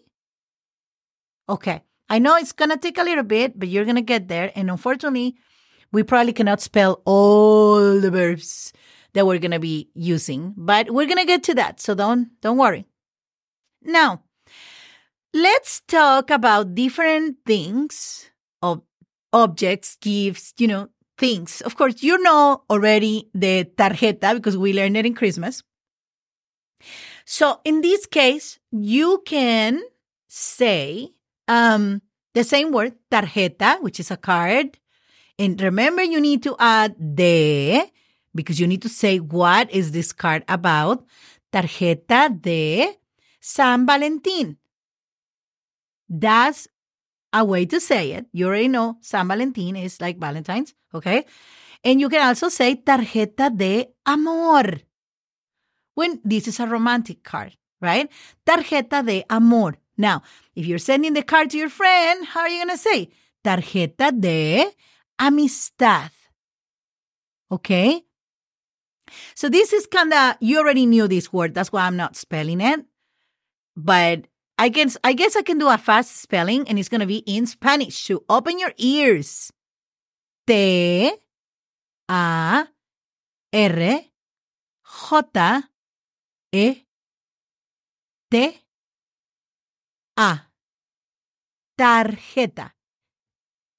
[1.48, 1.82] Okay.
[2.10, 4.52] I know it's going to take a little bit, but you're going to get there.
[4.56, 5.36] And unfortunately,
[5.92, 8.74] we probably cannot spell all the verbs
[9.14, 11.80] that we're going to be using, but we're going to get to that.
[11.80, 12.86] So don't, don't worry.
[13.84, 14.24] Now,
[15.34, 18.30] let's talk about different things
[18.62, 18.82] of
[19.34, 21.62] objects, gifts, you know, things.
[21.62, 25.64] Of course, you know already the tarjeta because we learned it in Christmas.
[27.26, 29.82] So in this case, you can
[30.28, 31.10] say
[31.48, 32.02] um,
[32.34, 34.80] the same word, tarjeta, which is a card.
[35.38, 37.84] And remember, you need to add de
[38.34, 41.06] because you need to say what is this card about.
[41.52, 42.98] Tarjeta de
[43.40, 44.58] San Valentín.
[46.10, 46.68] That's
[47.32, 48.26] a way to say it.
[48.34, 51.26] You already know San Valentín is like Valentine's, okay?
[51.84, 54.82] And you can also say tarjeta de amor
[55.94, 58.10] when this is a romantic card, right?
[58.46, 59.78] Tarjeta de amor.
[59.98, 60.24] Now,
[60.56, 63.10] if you're sending the card to your friend, how are you going to say?
[63.44, 64.66] Tarjeta de
[65.20, 66.12] amistad.
[67.52, 68.04] Okay?
[69.36, 71.54] So this is kind of, you already knew this word.
[71.54, 72.86] That's why I'm not spelling it.
[73.76, 74.28] But
[74.60, 77.48] I guess, I guess I can do a fast spelling and it's to be in
[77.48, 77.96] Spanish.
[77.96, 79.54] So open your ears.
[80.46, 81.14] T, A,
[82.10, 82.68] R,
[83.54, 84.06] J,
[86.52, 86.84] E,
[88.30, 88.62] T,
[90.18, 90.42] a.
[91.80, 92.72] Tarjeta.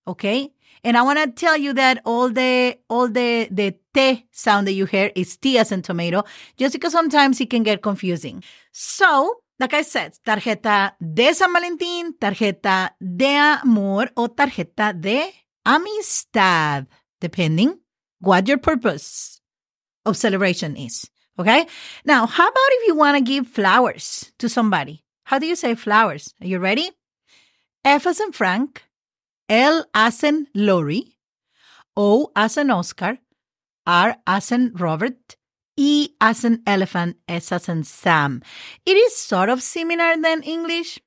[0.06, 0.50] Okay?
[0.82, 4.72] And I want to tell you that all the all the the T sound that
[4.72, 6.24] you hear is T as in tomato,
[6.56, 8.42] just because sometimes it can get confusing.
[8.72, 15.30] So like I said, tarjeta de San Valentín, tarjeta de amor o tarjeta de
[15.64, 16.86] amistad,
[17.20, 17.78] depending
[18.20, 19.40] what your purpose
[20.06, 21.10] of celebration is.
[21.38, 21.66] Okay.
[22.04, 25.04] Now, how about if you want to give flowers to somebody?
[25.24, 26.34] How do you say flowers?
[26.40, 26.90] Are you ready?
[27.84, 28.82] F as in Frank,
[29.48, 31.16] L as in Lori,
[31.96, 33.18] O as in Oscar,
[33.86, 35.36] R as in Robert,
[35.80, 38.42] E as in elephant, S as in Sam.
[38.84, 41.00] It is sort of similar than English,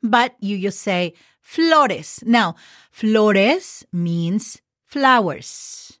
[0.00, 2.22] but you just say flores.
[2.24, 2.54] Now,
[2.92, 5.98] flores means flowers.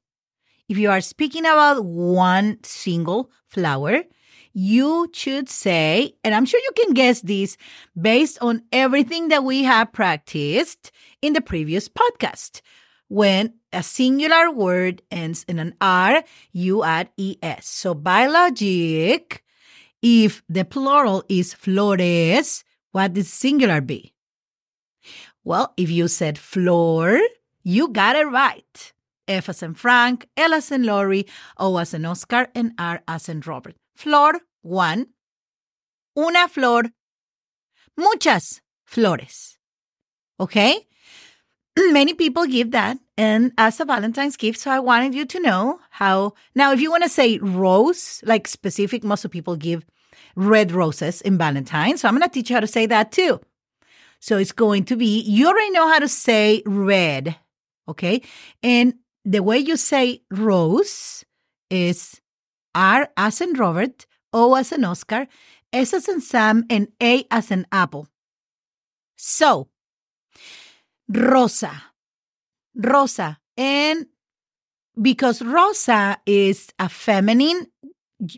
[0.68, 4.04] If you are speaking about one single flower,
[4.52, 7.56] you should say, and I'm sure you can guess this
[8.00, 12.60] based on everything that we have practiced in the previous podcast.
[13.08, 17.66] When a singular word ends in an R, you add ES.
[17.66, 19.42] So by logic,
[20.00, 24.14] if the plural is flores, what does singular be?
[25.42, 27.20] Well, if you said floor,
[27.62, 28.92] you got it right.
[29.26, 31.26] F as in Frank, L as in Lori,
[31.58, 33.74] O as in Oscar, and R as in Robert.
[33.96, 35.08] Flor, one.
[36.16, 36.84] Una flor.
[37.96, 39.58] Muchas flores.
[40.38, 40.86] Okay?
[41.92, 44.60] Many people give that and as a Valentine's gift.
[44.60, 46.34] So I wanted you to know how.
[46.54, 49.84] Now, if you want to say rose, like specific, most of people give
[50.36, 52.00] red roses in Valentine's.
[52.00, 53.40] So I'm going to teach you how to say that too.
[54.20, 57.36] So it's going to be, you already know how to say red.
[57.88, 58.22] Okay.
[58.62, 61.24] And the way you say rose
[61.70, 62.20] is
[62.74, 65.26] R as in Robert, O as in Oscar,
[65.72, 68.08] S as in Sam, and A as in apple.
[69.16, 69.68] So,
[71.08, 71.82] rosa,
[72.74, 73.38] rosa.
[73.56, 74.06] And
[75.00, 77.66] because rosa is a feminine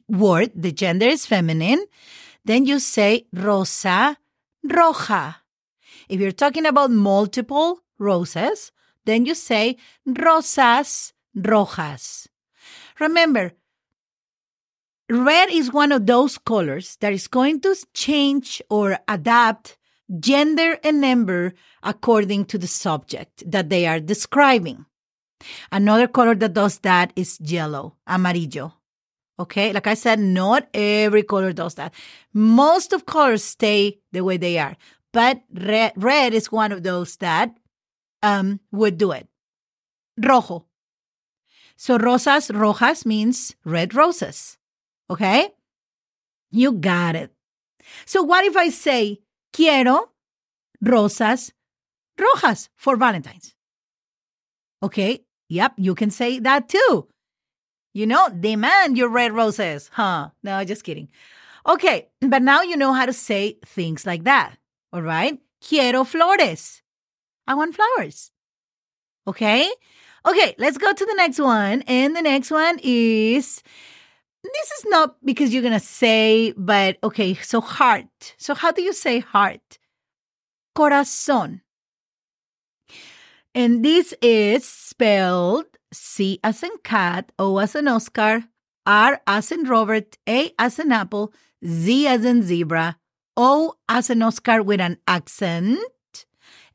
[0.08, 1.84] word, the gender is feminine,
[2.44, 4.16] then you say rosa
[4.66, 5.36] roja.
[6.08, 8.72] If you're talking about multiple roses,
[9.04, 12.28] then you say rosas rojas.
[12.98, 13.52] Remember,
[15.08, 19.76] red is one of those colors that is going to change or adapt
[20.20, 24.86] gender and number according to the subject that they are describing.
[25.70, 28.74] Another color that does that is yellow, amarillo.
[29.38, 31.92] Okay, like I said, not every color does that.
[32.32, 34.76] Most of colors stay the way they are,
[35.12, 37.54] but red, red is one of those that
[38.22, 39.28] um, would do it.
[40.18, 40.64] Rojo.
[41.76, 44.56] So rosas rojas means red roses.
[45.10, 45.50] Okay?
[46.50, 47.30] You got it.
[48.06, 49.20] So what if I say
[49.56, 50.12] quiero
[50.82, 51.52] rosas
[52.18, 53.54] rojas for Valentine's?
[54.82, 55.24] Okay?
[55.48, 57.08] Yep, you can say that too.
[57.94, 59.90] You know, demand your red roses.
[59.92, 60.28] Huh?
[60.42, 61.08] No, just kidding.
[61.66, 64.56] Okay, but now you know how to say things like that.
[64.92, 65.38] All right?
[65.66, 66.82] Quiero flores.
[67.46, 68.30] I want flowers.
[69.26, 69.70] Okay?
[70.26, 71.82] Okay, let's go to the next one.
[71.82, 73.62] And the next one is
[74.52, 78.34] this is not because you're going to say, but okay, so heart.
[78.38, 79.78] So how do you say heart?
[80.76, 81.60] Corazón.
[83.54, 88.44] And this is spelled C as in cat, O as in Oscar,
[88.84, 91.32] R as in Robert, A as in apple,
[91.64, 92.98] Z as in zebra,
[93.36, 95.78] O as in Oscar with an accent,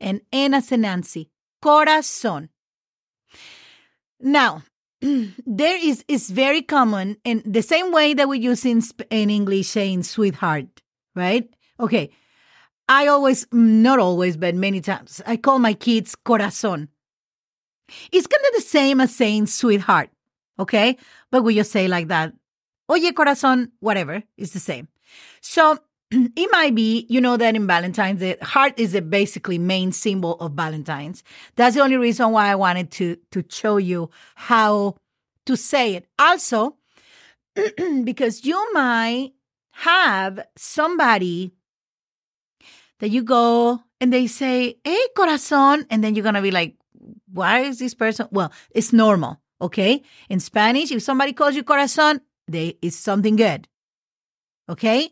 [0.00, 1.30] and N as in Nancy.
[1.62, 2.48] Corazón.
[4.18, 4.62] Now,
[5.46, 9.68] there is is very common in the same way that we use in, in English
[9.68, 10.66] saying sweetheart,
[11.16, 11.48] right?
[11.80, 12.10] Okay.
[12.88, 16.88] I always, mm, not always, but many times, I call my kids corazón.
[18.12, 20.10] It's kind of the same as saying sweetheart,
[20.58, 20.96] okay?
[21.30, 22.32] But we just say like that,
[22.90, 24.88] oye corazón, whatever, it's the same.
[25.40, 25.78] So
[26.36, 30.34] it might be, you know, that in Valentine's, the heart is the basically main symbol
[30.40, 31.22] of Valentine's.
[31.56, 34.96] That's the only reason why I wanted to to show you how
[35.46, 36.06] to say it.
[36.18, 36.76] Also,
[38.04, 39.32] because you might
[39.72, 41.52] have somebody
[42.98, 46.76] that you go and they say, "Hey, corazón," and then you're gonna be like,
[47.32, 50.02] "Why is this person?" Well, it's normal, okay?
[50.28, 53.66] In Spanish, if somebody calls you corazón, they it's something good,
[54.68, 55.08] okay?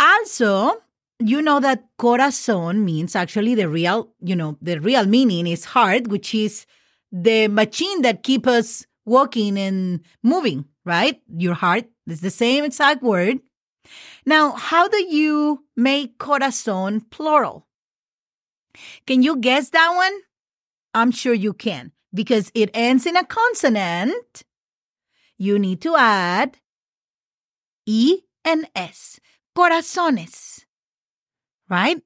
[0.00, 0.82] Also,
[1.18, 6.08] you know that corazón means actually the real, you know, the real meaning is heart,
[6.08, 6.64] which is
[7.12, 11.20] the machine that keeps us walking and moving, right?
[11.28, 13.40] Your heart is the same exact word.
[14.24, 17.66] Now, how do you make corazón plural?
[19.06, 20.20] Can you guess that one?
[20.94, 24.44] I'm sure you can because it ends in a consonant.
[25.36, 26.56] You need to add
[27.86, 29.20] E and S
[29.60, 30.64] corazones,
[31.68, 32.00] right?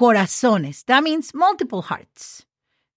[0.00, 0.84] Corazones.
[0.86, 2.44] That means multiple hearts.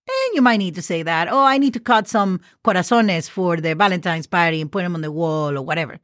[0.07, 3.57] And you might need to say that, oh, I need to cut some corazones for
[3.57, 5.99] the Valentine's party and put them on the wall or whatever,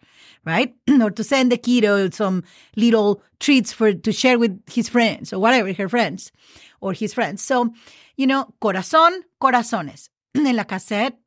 [0.45, 0.75] right?
[1.01, 2.43] or to send the kiddo some
[2.75, 6.31] little treats for to share with his friends or whatever, her friends
[6.79, 7.41] or his friends.
[7.41, 7.73] So,
[8.17, 10.09] you know, corazón, corazones.
[10.35, 11.17] En la cassette,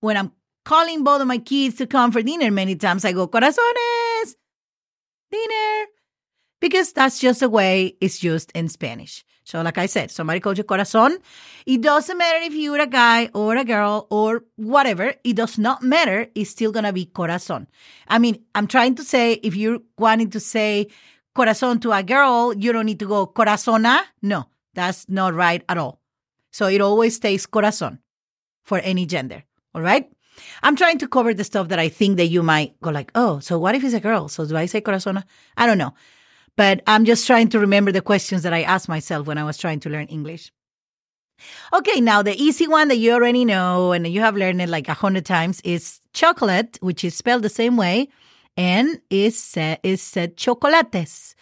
[0.00, 0.32] when I'm
[0.64, 4.05] calling both of my kids to come for dinner, many times I go, corazones,
[5.30, 5.86] dinner,
[6.60, 9.24] because that's just the way it's used in Spanish.
[9.44, 11.18] So, like I said, somebody calls you corazon.
[11.66, 15.14] It doesn't matter if you're a guy or a girl or whatever.
[15.22, 16.26] It does not matter.
[16.34, 17.68] It's still going to be corazon.
[18.08, 20.88] I mean, I'm trying to say if you're wanting to say
[21.32, 24.02] corazon to a girl, you don't need to go corazona.
[24.20, 26.00] No, that's not right at all.
[26.50, 28.00] So it always stays corazon
[28.64, 29.44] for any gender.
[29.74, 30.10] All right.
[30.62, 33.38] I'm trying to cover the stuff that I think that you might go like, oh,
[33.40, 34.28] so what if it's a girl?
[34.28, 35.24] So do I say corazona?
[35.56, 35.94] I don't know.
[36.56, 39.58] But I'm just trying to remember the questions that I asked myself when I was
[39.58, 40.52] trying to learn English.
[41.72, 44.88] Okay, now the easy one that you already know and you have learned it like
[44.88, 48.08] a hundred times is chocolate, which is spelled the same way,
[48.56, 51.34] and is said, is said chocolates.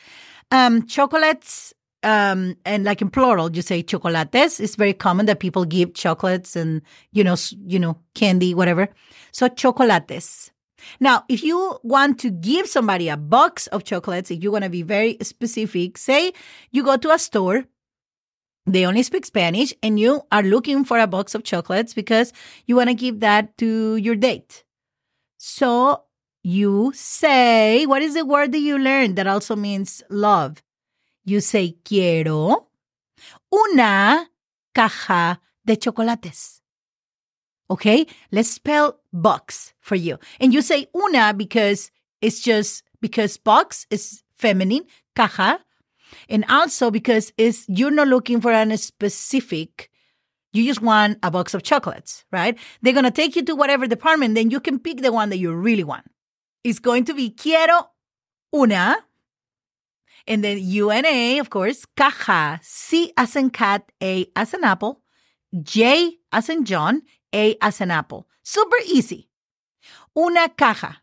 [0.51, 1.74] Um, chocolates,
[2.05, 4.61] um, and like in plural, you say chocolates.
[4.61, 7.37] It's very common that people give chocolates and you know,
[7.67, 8.89] you know, candy, whatever.
[9.33, 10.51] So chocolates.
[11.01, 14.71] Now, if you want to give somebody a box of chocolates, if you want to
[14.71, 16.33] be very specific, say
[16.71, 17.65] you go to a store,
[18.67, 22.33] they only speak Spanish, and you are looking for a box of chocolates because
[22.67, 24.65] you want to give that to your date.
[25.37, 26.05] So
[26.43, 30.63] you say, what is the word that you learned that also means love?
[31.25, 32.69] You say, quiero
[33.53, 34.29] una
[34.75, 36.61] caja de chocolates.
[37.71, 40.19] Okay, let's spell box for you.
[40.39, 44.85] And you say una because it's just because box is feminine,
[45.17, 45.61] caja,
[46.29, 49.91] and also because it's you're not looking for a specific
[50.55, 52.57] you just want a box of chocolates, right?
[52.81, 55.39] They're going to take you to whatever department, then you can pick the one that
[55.39, 56.07] you really want.
[56.63, 57.91] It's going to be quiero
[58.55, 58.97] una,
[60.27, 65.03] and then UNA, of course, caja, C as in cat, A as in apple,
[65.63, 67.03] J as in John,
[67.35, 68.27] a as an apple.
[68.43, 69.29] Super easy.
[70.17, 71.03] Una caja.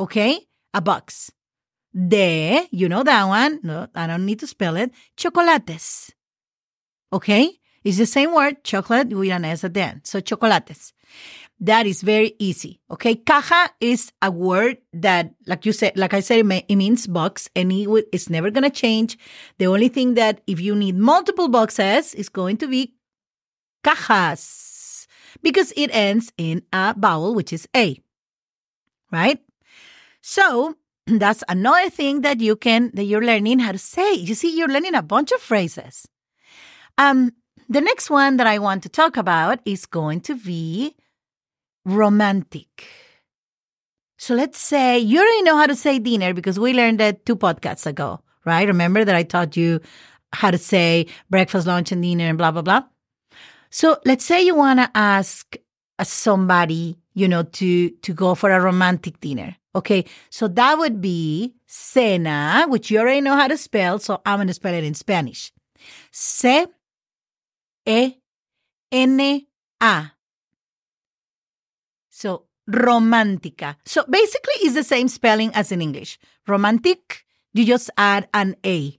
[0.00, 0.40] Okay?
[0.72, 1.30] A box.
[1.94, 3.60] De, you know that one.
[3.62, 4.90] No, I don't need to spell it.
[5.16, 6.12] Chocolates.
[7.12, 7.60] Okay?
[7.84, 10.00] It's the same word, chocolate with an S at the end.
[10.04, 10.92] So chocolates.
[11.60, 12.80] That is very easy.
[12.90, 13.14] Okay.
[13.14, 17.72] Caja is a word that, like you said, like I said, it, means box and
[17.72, 19.16] it it's never going to change.
[19.58, 22.94] The only thing that if you need multiple boxes is going to be
[23.84, 25.06] cajas
[25.42, 28.00] because it ends in a vowel, which is A.
[29.12, 29.40] Right?
[30.20, 34.14] So that's another thing that you can, that you're learning how to say.
[34.14, 36.08] You see, you're learning a bunch of phrases.
[36.98, 37.32] Um,
[37.68, 40.96] the next one that I want to talk about is going to be
[41.84, 42.86] romantic.
[44.18, 47.36] So let's say you already know how to say dinner because we learned that two
[47.36, 48.66] podcasts ago, right?
[48.66, 49.80] Remember that I taught you
[50.32, 52.84] how to say breakfast, lunch, and dinner and blah, blah, blah.
[53.70, 55.56] So let's say you want to ask
[55.98, 59.56] uh, somebody, you know, to, to go for a romantic dinner.
[59.74, 60.04] Okay.
[60.30, 63.98] So that would be cena, which you already know how to spell.
[63.98, 65.52] So I'm going to spell it in Spanish.
[66.12, 66.66] C
[67.84, 68.14] E
[68.92, 70.13] N A.
[72.24, 73.76] So romántica.
[73.84, 76.18] So basically it's the same spelling as in English.
[76.48, 78.98] Romantic, you just add an A.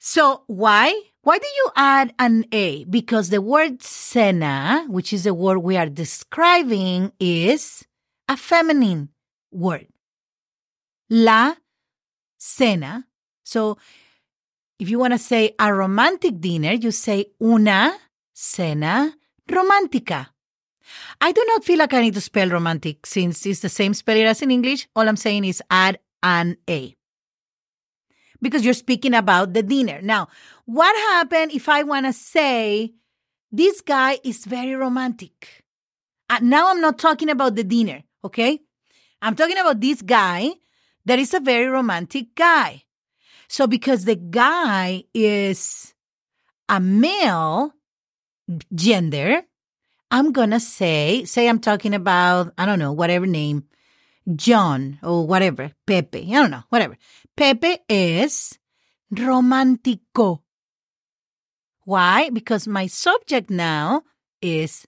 [0.00, 0.90] So why?
[1.22, 2.82] Why do you add an A?
[2.82, 7.86] Because the word cena, which is the word we are describing, is
[8.28, 9.10] a feminine
[9.52, 9.86] word.
[11.08, 11.54] La
[12.36, 13.06] cena.
[13.44, 13.78] So
[14.80, 17.94] if you want to say a romantic dinner, you say una
[18.32, 19.14] cena
[19.46, 20.26] romántica.
[21.20, 24.24] I do not feel like I need to spell romantic since it's the same spelling
[24.24, 24.88] as in English.
[24.94, 26.94] All I'm saying is add an A
[28.40, 30.00] because you're speaking about the dinner.
[30.02, 30.28] Now,
[30.64, 32.92] what happened if I want to say
[33.50, 35.64] this guy is very romantic?
[36.30, 38.60] Uh, now I'm not talking about the dinner, okay?
[39.22, 40.50] I'm talking about this guy
[41.04, 42.84] that is a very romantic guy.
[43.48, 45.94] So because the guy is
[46.68, 47.72] a male
[48.74, 49.42] gender,
[50.10, 53.64] I'm going to say, say I'm talking about, I don't know, whatever name,
[54.34, 56.96] John or whatever, Pepe, I don't know, whatever.
[57.36, 58.58] Pepe is
[59.14, 60.40] romántico.
[61.84, 62.30] Why?
[62.30, 64.02] Because my subject now
[64.42, 64.86] is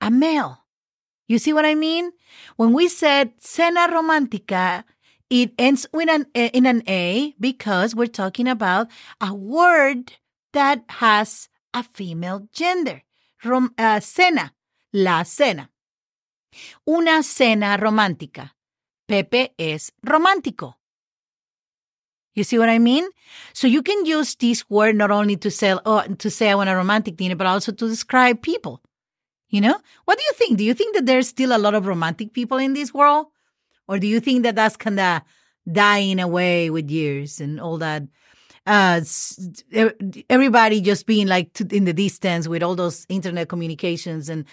[0.00, 0.64] a male.
[1.26, 2.12] You see what I mean?
[2.56, 4.84] When we said cena romántica,
[5.28, 8.88] it ends with an eh, in an A because we're talking about
[9.20, 10.14] a word
[10.52, 13.02] that has a female gender.
[13.44, 14.54] Rom, uh, cena,
[14.92, 15.70] la cena.
[16.86, 18.56] Una cena romántica.
[19.06, 20.78] Pepe es romántico.
[22.34, 23.08] You see what I mean?
[23.52, 26.70] So you can use this word not only to say, oh, to say I want
[26.70, 28.80] a romantic dinner, but also to describe people.
[29.48, 29.76] You know?
[30.04, 30.58] What do you think?
[30.58, 33.26] Do you think that there's still a lot of romantic people in this world?
[33.88, 35.22] Or do you think that that's kind of
[35.70, 38.02] dying away with years and all that?
[38.68, 39.00] Uh,
[40.28, 44.28] everybody just being like in the distance with all those internet communications.
[44.28, 44.44] And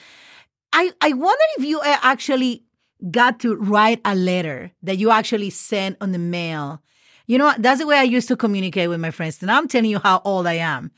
[0.72, 2.64] I, I wonder if you uh, actually
[3.12, 6.82] got to write a letter that you actually sent on the mail.
[7.28, 9.42] You know, that's the way I used to communicate with my friends.
[9.42, 10.92] And I'm telling you how old I am.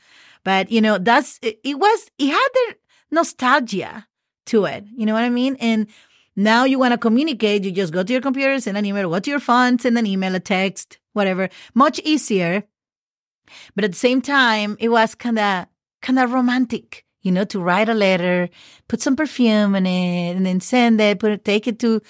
[0.44, 2.76] But, you know, that's, it, it was, it had the
[3.10, 4.06] nostalgia
[4.46, 4.84] to it.
[4.96, 5.56] You know what I mean?
[5.58, 5.88] And
[6.36, 9.18] now you want to communicate, you just go to your computer, send an email, go
[9.18, 11.48] to your phone, send an email, a text, whatever.
[11.74, 12.62] Much easier.
[13.74, 15.66] But at the same time, it was kind of,
[16.02, 18.48] kind of romantic you know, to write a letter,
[18.86, 22.00] put some perfume in it, and then send it, put it, take it to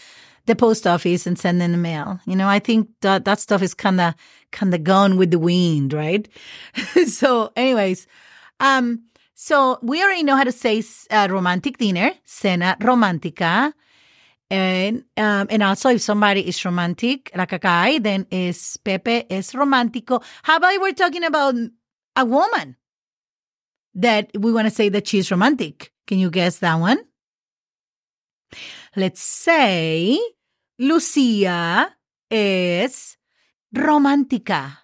[0.47, 2.21] the post office and send in the mail.
[2.27, 4.15] You know, I think that that stuff is kind of
[4.51, 6.29] kind of gone with the wind, right?
[7.07, 8.07] so, anyways,
[8.61, 13.73] um, so we already know how to say uh, romantic dinner, cena romántica.
[14.51, 19.53] And um, and also if somebody is romantic, like a guy, then is Pepe es
[19.53, 20.23] romántico.
[20.43, 21.55] How about we're talking about
[22.17, 22.77] a woman?
[23.99, 25.93] that we want to say that she's romantic.
[26.07, 27.03] Can you guess that one?
[28.97, 30.19] Let's say
[30.79, 31.95] Lucia
[32.31, 33.17] is
[33.75, 34.79] romántica.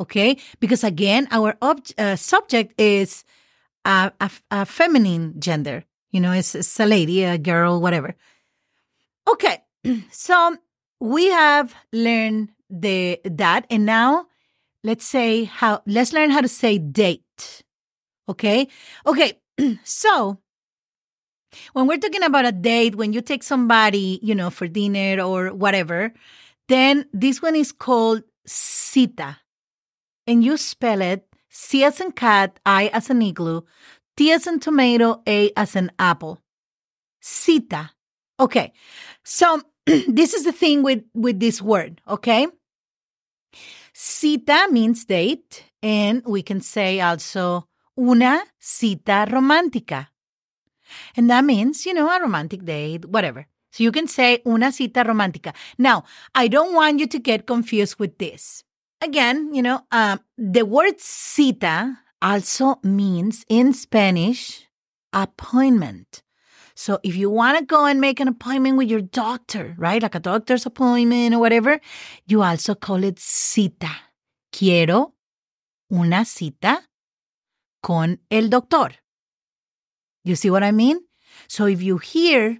[0.00, 0.38] Okay?
[0.60, 3.24] Because again, our ob- uh, subject is
[3.84, 5.84] a, a, a, feminine gender.
[6.10, 8.14] You know, it's, it's a lady, a girl, whatever.
[9.28, 9.58] Okay.
[10.10, 10.56] So
[11.00, 14.26] we have learned the that and now
[14.82, 17.62] let's say how let's learn how to say date.
[18.28, 18.68] Okay.
[19.06, 19.40] Okay.
[19.84, 20.38] so
[21.72, 25.54] when we're talking about a date, when you take somebody, you know, for dinner or
[25.54, 26.12] whatever,
[26.68, 29.38] then this one is called cita.
[30.26, 33.62] And you spell it C as in cat, I as an igloo,
[34.16, 36.40] T as in tomato, A as an apple.
[37.20, 37.93] Cita.
[38.38, 38.72] Okay.
[39.22, 42.46] So this is the thing with, with this word, okay?
[43.92, 47.68] Cita means date, and we can say also
[47.98, 50.08] una cita romántica.
[51.16, 53.46] And that means, you know, a romantic date, whatever.
[53.70, 55.54] So you can say una cita romántica.
[55.78, 56.04] Now,
[56.34, 58.64] I don't want you to get confused with this.
[59.00, 64.66] Again, you know, uh, the word cita also means in Spanish
[65.12, 66.22] appointment.
[66.76, 70.02] So if you want to go and make an appointment with your doctor, right?
[70.02, 71.80] Like a doctor's appointment or whatever,
[72.26, 73.90] you also call it cita.
[74.52, 75.14] Quiero
[75.92, 76.82] una cita
[77.82, 78.90] con el doctor.
[80.24, 80.98] You see what I mean?
[81.48, 82.58] So if you hear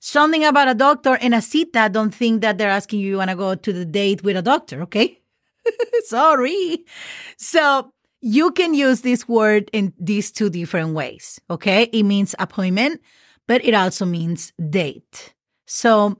[0.00, 3.30] something about a doctor and a cita, don't think that they're asking you, you want
[3.30, 5.20] to go to the date with a doctor, okay?
[6.04, 6.84] Sorry.
[7.36, 7.92] So
[8.24, 11.82] you can use this word in these two different ways, okay?
[11.92, 13.02] It means appointment,
[13.46, 15.34] but it also means date.
[15.66, 16.16] So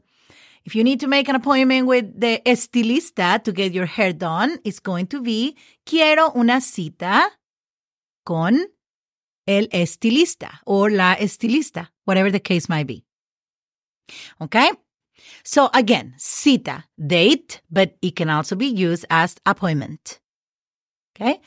[0.66, 4.58] if you need to make an appointment with the estilista to get your hair done,
[4.66, 7.30] it's going to be quiero una cita
[8.26, 8.66] con
[9.46, 13.02] el estilista or la estilista, whatever the case might be.
[14.42, 14.70] Okay?
[15.42, 20.20] So again, cita, date, but it can also be used as appointment.
[21.16, 21.40] Okay?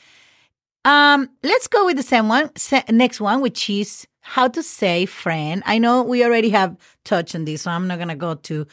[0.84, 2.50] Um, let's go with the same one,
[2.88, 5.62] next one, which is how to say friend.
[5.66, 8.66] I know we already have touched on this, so I'm not gonna go too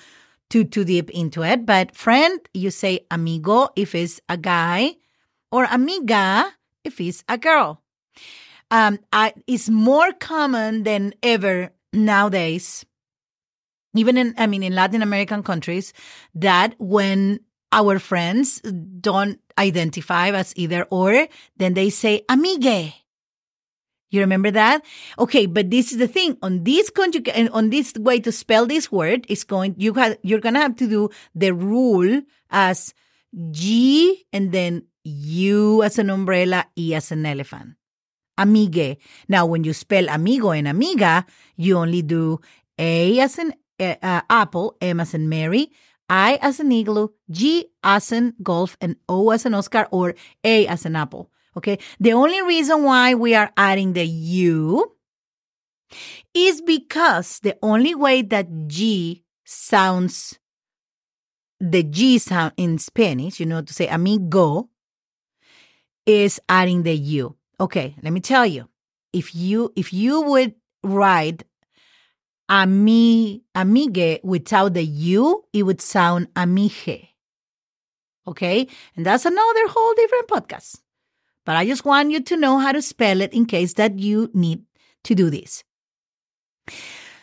[0.49, 1.65] too too deep into it.
[1.65, 4.95] But friend, you say amigo if it's a guy,
[5.51, 6.51] or amiga
[6.83, 7.81] if it's a girl
[8.71, 12.85] um, I, is more common than ever nowadays,
[13.95, 15.93] even in, I mean, in Latin American countries,
[16.35, 17.39] that when
[17.71, 22.93] our friends don't identify as either or, then they say amigue.
[24.11, 24.85] You remember that?
[25.19, 26.37] Okay, but this is the thing.
[26.41, 30.39] On this conjugate, on this way to spell this word is going, you have, you're
[30.39, 32.93] gonna have to do the rule as
[33.51, 37.75] G and then U as an umbrella, E as an elephant
[38.37, 38.97] amigue.
[39.27, 42.39] Now, when you spell amigo and amiga, you only do
[42.77, 45.71] A as an uh, uh, apple, M as in Mary,
[46.09, 50.67] I as an igloo, G as in golf, and O as an Oscar, or A
[50.67, 51.31] as an apple.
[51.57, 51.79] Okay.
[51.99, 54.91] The only reason why we are adding the U
[56.33, 60.37] is because the only way that G sounds
[61.59, 64.69] the G sound in Spanish, you know, to say amigo,
[66.05, 67.35] is adding the U.
[67.59, 68.67] Okay, let me tell you.
[69.13, 71.43] If you if you would write
[72.49, 77.09] ami amigue without the U, it would sound amige.
[78.27, 78.67] Okay?
[78.95, 80.79] And that's another whole different podcast.
[81.45, 84.31] But I just want you to know how to spell it in case that you
[84.33, 84.63] need
[85.03, 85.63] to do this.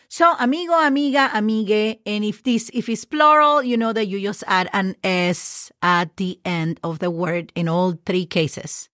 [0.07, 4.43] So, amigo, amiga, amigue, and if this if it's plural, you know that you just
[4.45, 8.89] add an s at the end of the word in all three cases.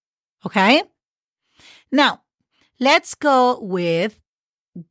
[0.46, 0.82] Okay?
[1.92, 2.24] Now,
[2.80, 4.22] let's go with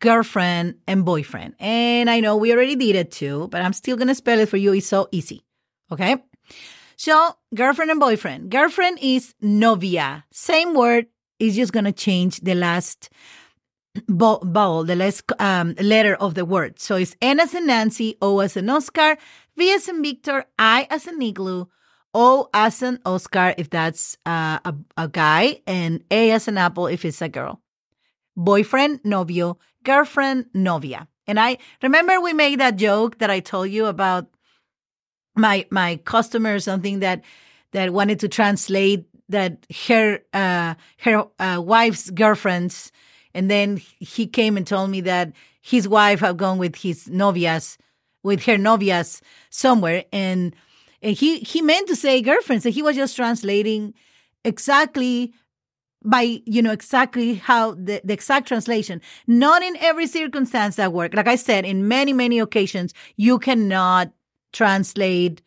[0.01, 1.55] girlfriend and boyfriend.
[1.59, 4.49] And I know we already did it too, but I'm still going to spell it
[4.49, 4.73] for you.
[4.73, 5.45] It's so easy.
[5.91, 6.17] Okay?
[6.97, 8.51] So, girlfriend and boyfriend.
[8.51, 10.25] Girlfriend is novia.
[10.33, 11.07] Same word
[11.39, 13.11] is just going to change the last
[14.09, 16.79] vowel, the last um, letter of the word.
[16.79, 19.17] So it's N as in Nancy, O as in Oscar,
[19.57, 21.67] V as in Victor, I as in Igloo,
[22.15, 26.87] O as in Oscar if that's uh, a, a guy, and A as an Apple
[26.87, 27.61] if it's a girl.
[28.39, 31.09] Boyfriend, novio, girlfriend, novia.
[31.27, 34.29] And I remember we made that joke that I told you about
[35.37, 37.23] my my customer or something that
[37.73, 42.91] that wanted to translate that her uh, her uh, wife's girlfriends
[43.35, 47.77] and then he came and told me that his wife had gone with his novias,
[48.23, 49.21] with her novias
[49.51, 50.05] somewhere.
[50.13, 50.57] And,
[51.03, 52.67] and he, he meant to say girlfriends.
[52.67, 53.95] And he was just translating
[54.45, 55.35] exactly
[56.05, 59.01] by, you know, exactly how the, the exact translation.
[59.27, 61.15] Not in every circumstance that work.
[61.15, 64.13] Like I said, in many, many occasions, you cannot
[64.53, 65.43] translate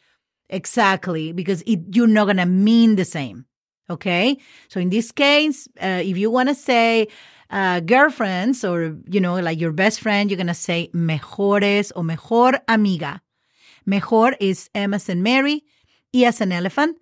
[0.49, 3.45] exactly because it, you're not going to mean the same.
[3.89, 4.37] Okay.
[4.67, 7.07] So in this case, uh, if you want to say,
[7.49, 12.03] uh, girlfriends or, you know, like your best friend, you're going to say mejores or
[12.03, 13.21] mejor amiga.
[13.85, 15.63] Mejor is M as in Mary,
[16.13, 16.97] E as an elephant,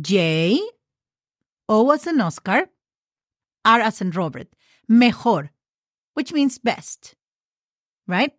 [0.00, 0.60] J,
[1.68, 2.66] O as an Oscar,
[3.64, 4.48] R as in Robert.
[4.88, 5.50] Mejor,
[6.14, 7.14] which means best,
[8.06, 8.32] right?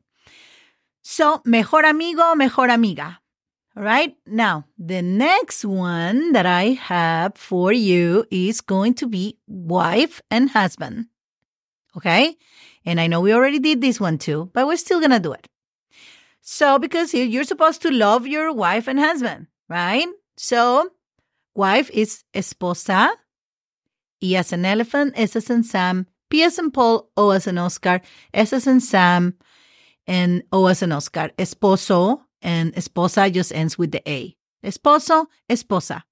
[1.01, 3.19] So, mejor amigo, mejor amiga.
[3.77, 4.15] All right.
[4.25, 10.49] Now, the next one that I have for you is going to be wife and
[10.49, 11.07] husband.
[11.97, 12.37] Okay.
[12.85, 15.33] And I know we already did this one too, but we're still going to do
[15.33, 15.47] it.
[16.41, 20.07] So, because you're supposed to love your wife and husband, right?
[20.37, 20.89] So,
[21.55, 23.09] wife is esposa,
[24.25, 27.57] E as an elephant, S as in Sam, P as in Paul, O as in
[27.57, 28.01] Oscar,
[28.33, 29.35] S as in Sam,
[30.07, 31.29] and O as in Oscar.
[31.37, 34.35] Esposo and esposa just ends with the A.
[34.63, 36.03] Esposo, esposa.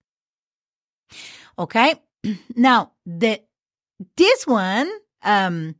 [1.58, 1.96] Okay.
[2.56, 3.42] Now, the
[4.18, 4.90] this one
[5.24, 5.76] um,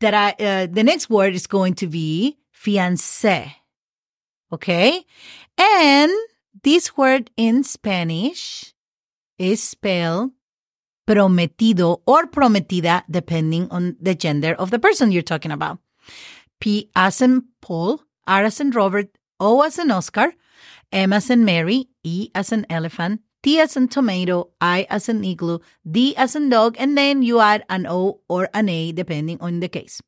[0.00, 3.52] that I, uh, the next word is going to be fiancé.
[4.52, 5.04] Okay.
[5.58, 6.12] And
[6.62, 8.74] this word in Spanish
[9.38, 10.30] is spelled
[11.06, 15.78] prometido or prometida, depending on the gender of the person you're talking about.
[16.60, 19.08] P as in Paul, R as in Robert,
[19.40, 20.32] O as in Oscar,
[20.92, 25.24] M as in Mary, E as in elephant, T as in tomato, I as in
[25.24, 29.38] igloo, D as in dog, and then you add an O or an A depending
[29.40, 30.00] on the case.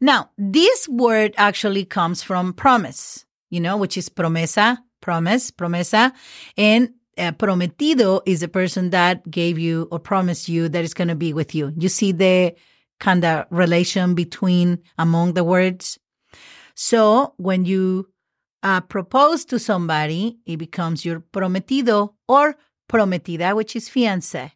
[0.00, 6.12] Now, this word actually comes from promise, you know, which is promesa, promise, promesa,
[6.56, 11.08] and uh, prometido is a person that gave you or promised you that is going
[11.08, 11.72] to be with you.
[11.76, 12.54] You see the
[12.98, 15.98] kind of relation between among the words.
[16.74, 18.08] So when you
[18.62, 22.56] uh, propose to somebody, it becomes your prometido or
[22.88, 24.52] prometida, which is fiancé.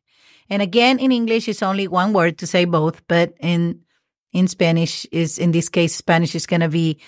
[0.50, 3.80] And again, in English, it's only one word to say both, but in
[4.32, 7.00] in Spanish is in this case, Spanish is going to be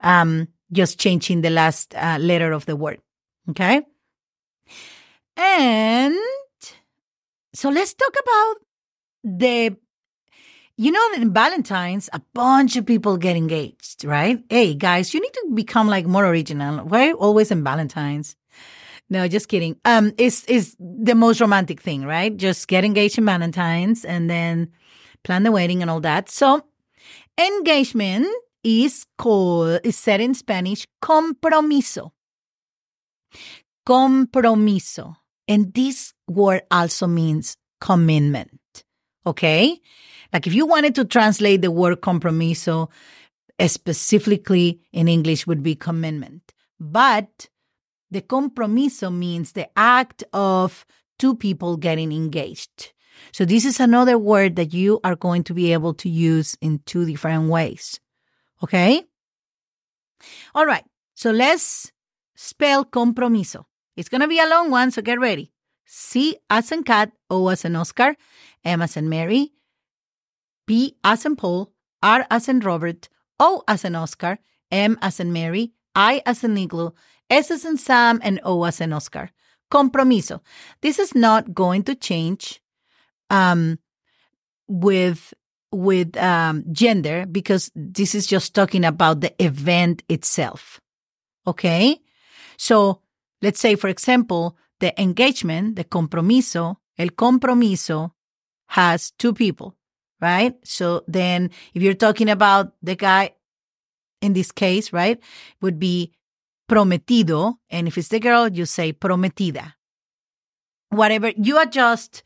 [0.00, 3.00] um, just changing the last uh, letter of the word.
[3.50, 3.82] Okay,
[5.36, 6.16] and
[7.54, 8.54] so let's talk about
[9.24, 9.76] the
[10.76, 14.42] you know that in Valentine's, a bunch of people get engaged, right?
[14.48, 16.84] Hey, guys, you need to become like more original.
[16.86, 18.36] Why always in Valentine's?
[19.10, 19.76] No, just kidding.
[19.84, 22.34] Um, it's, is the most romantic thing, right?
[22.34, 24.72] Just get engaged in Valentine's and then
[25.22, 26.30] plan the wedding and all that.
[26.30, 26.64] So
[27.38, 28.26] engagement
[28.64, 32.12] is called, is said in Spanish, compromiso.
[33.86, 35.16] Compromiso.
[35.52, 38.58] And this word also means commitment.
[39.26, 39.78] Okay.
[40.32, 42.88] Like if you wanted to translate the word compromiso
[43.66, 46.54] specifically in English would be commitment.
[46.80, 47.50] But
[48.10, 50.86] the compromiso means the act of
[51.18, 52.94] two people getting engaged.
[53.32, 56.80] So this is another word that you are going to be able to use in
[56.86, 58.00] two different ways.
[58.64, 59.04] Okay?
[60.54, 60.84] All right.
[61.14, 61.92] So let's
[62.34, 63.66] spell compromiso.
[63.96, 65.52] It's going to be a long one, so get ready.
[65.84, 68.16] C as in cat, O as in Oscar,
[68.64, 69.52] M as in Mary,
[70.66, 71.72] P as in Paul,
[72.02, 74.38] R as in Robert, O as in Oscar,
[74.70, 76.92] M as in Mary, I as in Igloo,
[77.28, 79.30] S as in Sam, and O as in Oscar.
[79.70, 80.42] Compromiso.
[80.80, 82.60] This is not going to change
[83.30, 83.78] um,
[84.68, 85.34] with
[85.70, 90.80] with um, gender because this is just talking about the event itself.
[91.46, 91.98] Okay,
[92.56, 93.01] so
[93.42, 98.12] let's say, for example, the engagement, the compromiso, el compromiso
[98.68, 99.76] has two people,
[100.20, 100.54] right?
[100.64, 103.32] So then if you're talking about the guy
[104.20, 105.20] in this case, right,
[105.60, 106.12] would be
[106.70, 107.56] prometido.
[107.68, 109.74] And if it's the girl, you say prometida.
[110.90, 112.22] Whatever, you adjust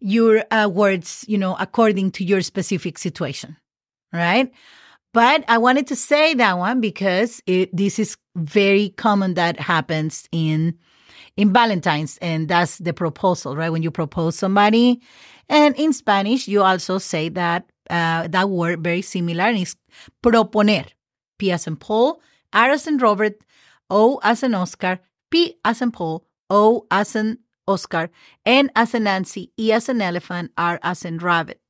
[0.00, 3.56] your uh, words, you know, according to your specific situation,
[4.12, 4.52] right?
[5.12, 10.28] But I wanted to say that one because it, this is very common that happens
[10.32, 10.78] in
[11.36, 13.70] in Valentine's, and that's the proposal, right?
[13.70, 15.00] When you propose somebody,
[15.48, 19.76] and in Spanish you also say that uh, that word very similar, and it's
[20.22, 20.86] proponer.
[21.38, 22.20] P as in Paul,
[22.52, 23.40] R as in Robert,
[23.88, 28.10] O as in Oscar, P as in Paul, O as in Oscar,
[28.44, 31.60] N as in Nancy, E as in elephant, R as in rabbit.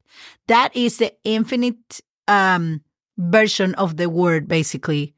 [0.49, 2.83] That is the infinite um,
[3.17, 5.15] version of the word, basically,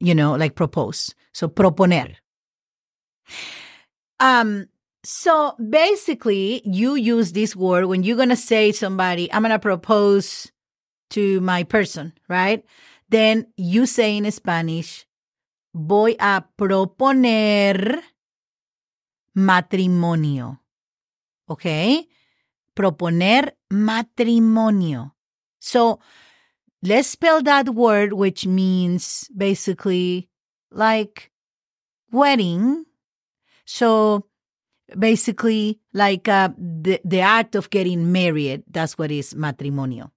[0.00, 1.14] you know, like propose.
[1.32, 2.16] So proponer.
[4.20, 4.68] Um,
[5.04, 9.58] so basically, you use this word when you're going to say somebody, I'm going to
[9.58, 10.50] propose
[11.10, 12.64] to my person, right?
[13.08, 15.06] Then you say in Spanish,
[15.74, 18.02] voy a proponer
[19.36, 20.58] matrimonio.
[21.48, 22.06] Okay?
[22.74, 25.12] Proponer matrimonio.
[25.60, 26.00] So
[26.82, 30.28] let's spell that word, which means basically
[30.70, 31.30] like
[32.10, 32.84] wedding.
[33.64, 34.26] So
[34.96, 38.64] basically like uh, the, the act of getting married.
[38.70, 40.10] That's what is matrimonio.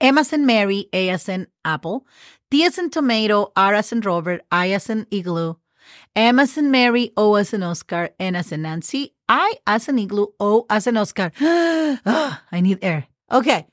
[0.00, 2.06] M as in Mary, A as in apple,
[2.50, 5.54] T as in tomato, R as in Robert, I as in igloo,
[6.14, 9.98] M as in Mary, O as in Oscar, N as in Nancy, I as in
[9.98, 11.32] igloo, O as in Oscar.
[11.40, 13.06] oh, I need air.
[13.32, 13.66] Okay.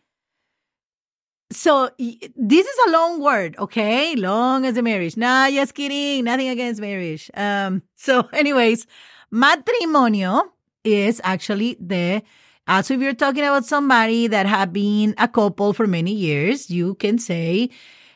[1.53, 4.15] So this is a long word, okay?
[4.15, 5.15] Long as a marriage.
[5.15, 6.25] Nah, just kidding.
[6.25, 7.29] Nothing against marriage.
[7.33, 8.87] Um, so anyways,
[9.31, 10.43] matrimonio
[10.83, 12.23] is actually the
[12.65, 16.95] also, if you're talking about somebody that have been a couple for many years, you
[16.95, 17.69] can say,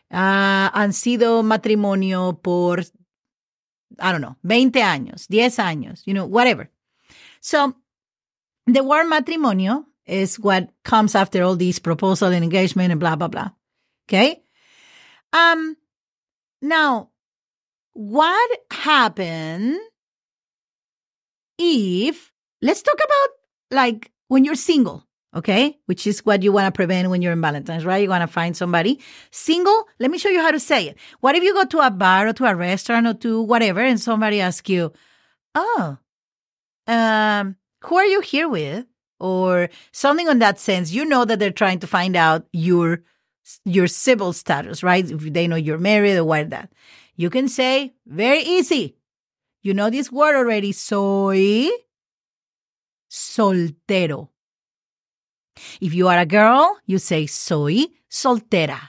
[0.09, 2.79] uh, han sido matrimonio por,
[3.99, 6.69] I don't know, 20 años, 10 años, you know, whatever.
[7.41, 7.75] So,
[8.67, 13.27] the word matrimonio is what comes after all these proposal and engagement and blah, blah,
[13.27, 13.49] blah.
[14.07, 14.41] Okay.
[15.33, 15.75] Um,
[16.61, 17.09] now,
[17.93, 19.77] what happened
[21.57, 22.31] if,
[22.61, 25.05] let's talk about like when you're single,
[25.35, 25.77] okay?
[25.85, 28.01] Which is what you want to prevent when you're in Valentine's, right?
[28.01, 28.99] You want to find somebody
[29.31, 29.87] single.
[29.99, 30.97] Let me show you how to say it.
[31.19, 33.99] What if you go to a bar or to a restaurant or to whatever and
[33.99, 34.93] somebody asks you,
[35.53, 35.97] oh,
[36.87, 38.85] um, who are you here with?
[39.19, 40.91] Or something on that sense.
[40.91, 43.03] You know that they're trying to find out your
[43.65, 45.09] your civil status, right?
[45.09, 46.71] If they know you're married or what that.
[47.15, 48.95] You can say very easy.
[49.63, 50.71] You know this word already.
[50.71, 51.69] Soy
[53.09, 54.29] soltero.
[55.81, 58.79] If you are a girl, you say soy soltera.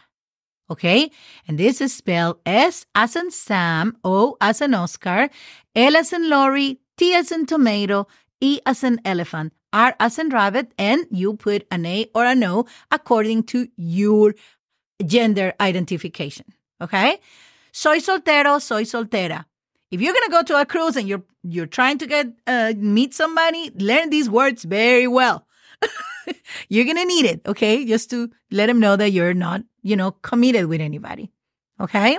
[0.71, 1.11] Okay?
[1.47, 5.31] And this is spelled S as in Sam, O as in Oscar,
[5.75, 8.07] L as in Lori, T as in tomato,
[8.41, 12.35] E as in elephant, R as in rabbit, and you put an A or a
[12.35, 14.35] no according to your
[15.05, 16.47] gender identification.
[16.81, 17.21] Okay?
[17.73, 19.45] Soy soltero, soy soltera.
[19.91, 23.15] If you're gonna go to a cruise and you're you're trying to get uh, meet
[23.15, 25.47] somebody, learn these words very well.
[26.69, 27.85] you're gonna need it, okay?
[27.85, 31.31] Just to let them know that you're not, you know, committed with anybody.
[31.81, 32.19] Okay?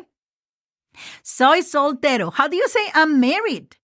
[1.23, 2.33] Soy soltero.
[2.33, 3.75] How do you say I'm married?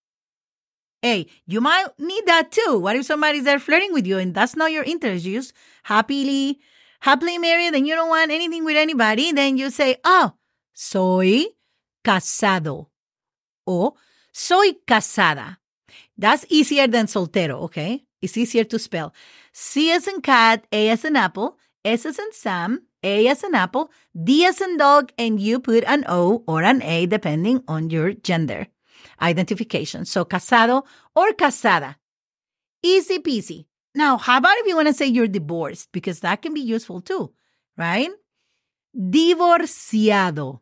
[1.05, 2.79] Hey, you might need that too.
[2.79, 5.23] What if somebody's there flirting with you and that's not your interest?
[5.23, 5.53] You just
[5.83, 6.59] happily,
[7.01, 9.31] happily married and you don't want anything with anybody.
[9.31, 10.33] Then you say, oh,
[10.73, 11.43] soy
[12.03, 12.87] casado
[13.67, 13.93] o
[14.33, 15.57] soy casada.
[16.17, 18.03] That's easier than soltero, okay?
[18.19, 19.13] It's easier to spell.
[19.53, 23.53] C as in cat, A as in apple, S as in Sam, A as in
[23.53, 23.91] apple,
[24.23, 28.13] D as in dog, and you put an O or an A depending on your
[28.13, 28.65] gender
[29.21, 30.05] identification.
[30.05, 30.83] So casado
[31.15, 31.95] or casada.
[32.83, 33.65] Easy peasy.
[33.95, 35.89] Now, how about if you want to say you're divorced?
[35.91, 37.31] Because that can be useful too,
[37.77, 38.09] right?
[38.95, 40.59] Divorciado.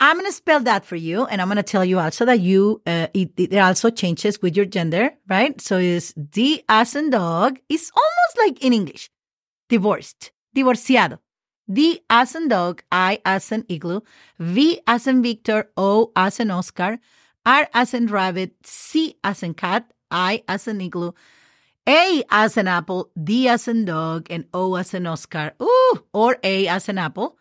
[0.00, 1.24] I'm going to spell that for you.
[1.24, 4.56] And I'm going to tell you also that you, uh, it, it also changes with
[4.56, 5.58] your gender, right?
[5.60, 7.58] So it's D as in dog.
[7.68, 9.10] It's almost like in English.
[9.68, 10.32] Divorced.
[10.54, 11.18] Divorciado.
[11.70, 14.00] D as in dog, I as in igloo,
[14.38, 16.98] V as in Victor, O as in Oscar,
[17.46, 21.12] R as in rabbit, C as in cat, I as in igloo,
[21.88, 25.52] A as in apple, D as in dog, and O as in Oscar.
[25.62, 27.38] Ooh, or A as in apple.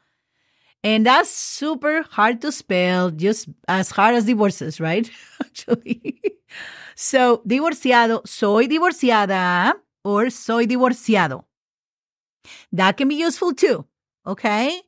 [0.84, 5.09] And that's super hard to spell, just as hard as divorces, right?
[5.41, 6.21] Actually.
[6.95, 11.45] so, divorciado, soy divorciada, or soy divorciado.
[12.74, 13.86] That can be useful too.
[14.26, 14.82] Okay.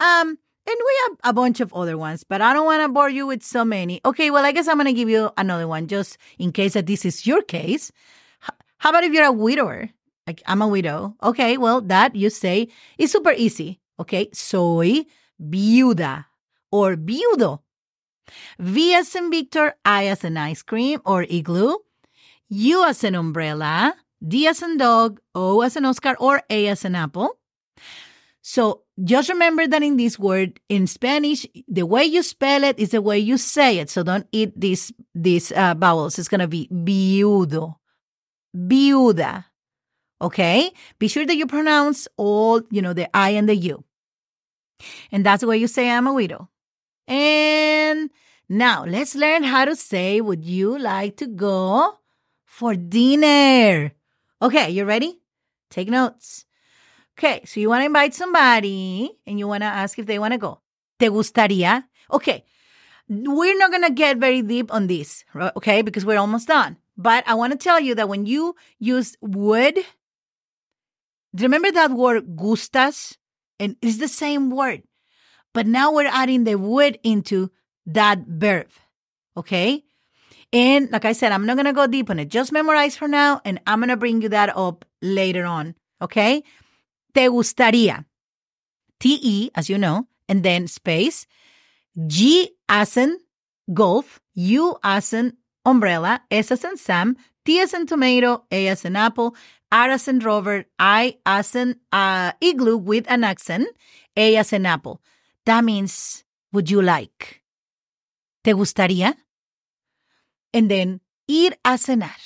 [0.00, 0.38] Um,
[0.68, 3.26] and we have a bunch of other ones, but I don't want to bore you
[3.26, 4.00] with so many.
[4.04, 6.86] Okay, well, I guess I'm going to give you another one just in case that
[6.86, 7.90] this is your case.
[8.78, 9.88] How about if you're a widower?
[10.26, 11.16] Like, I'm a widow.
[11.22, 13.80] Okay, well, that you say is super easy.
[13.98, 15.06] Okay, soy
[15.40, 16.26] viuda
[16.70, 17.60] or viudo.
[18.58, 21.78] V as in Victor, I as in ice cream or igloo,
[22.50, 26.84] U as an umbrella, D as in dog, O as an Oscar, or A as
[26.84, 27.37] an apple.
[28.42, 32.90] So just remember that in this word in Spanish, the way you spell it is
[32.90, 33.90] the way you say it.
[33.90, 36.18] So don't eat these these uh, vowels.
[36.18, 37.76] It's gonna be viudo,
[38.56, 39.44] viuda.
[40.20, 43.84] Okay, be sure that you pronounce all you know the I and the U,
[45.12, 46.48] and that's the way you say I'm a widow.
[47.06, 48.10] And
[48.48, 51.98] now let's learn how to say would you like to go
[52.44, 53.92] for dinner?
[54.42, 55.20] Okay, you ready?
[55.70, 56.47] Take notes.
[57.18, 60.34] Okay, so you want to invite somebody and you want to ask if they want
[60.34, 60.60] to go.
[61.00, 61.82] ¿Te gustaría?
[62.12, 62.44] Okay,
[63.08, 66.76] we're not going to get very deep on this, okay, because we're almost done.
[66.96, 69.80] But I want to tell you that when you use would,
[71.36, 73.16] remember that word gustas?
[73.58, 74.84] And it's the same word.
[75.52, 77.50] But now we're adding the would into
[77.86, 78.68] that verb,
[79.36, 79.82] okay?
[80.52, 82.28] And like I said, I'm not going to go deep on it.
[82.28, 86.44] Just memorize for now, and I'm going to bring you that up later on, okay?
[87.14, 88.06] Te gustaría?
[89.00, 91.26] T-E, as you know, and then space.
[92.06, 93.18] G as in
[93.72, 98.84] golf, U as in umbrella, S as in Sam, T as in tomato, A as
[98.84, 99.34] in apple,
[99.70, 103.68] R as in rover, I as in uh, igloo with an accent,
[104.16, 105.00] A as in apple.
[105.46, 107.42] That means, would you like?
[108.44, 109.14] ¿Te gustaría?
[110.52, 112.18] And then, ir a cenar.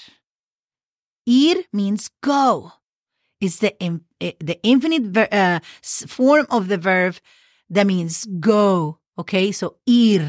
[1.27, 2.73] Ir means go
[3.43, 7.17] is the eh, the infinite uh, form of the verb
[7.69, 8.99] that means go.
[9.19, 10.23] Okay, so ir.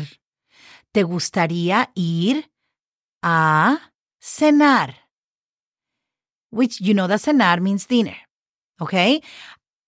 [0.93, 2.43] ¿Te gustaría ir
[3.23, 3.79] a
[4.21, 4.93] cenar?
[6.49, 8.17] Which you know that cenar means dinner.
[8.81, 9.21] Okay,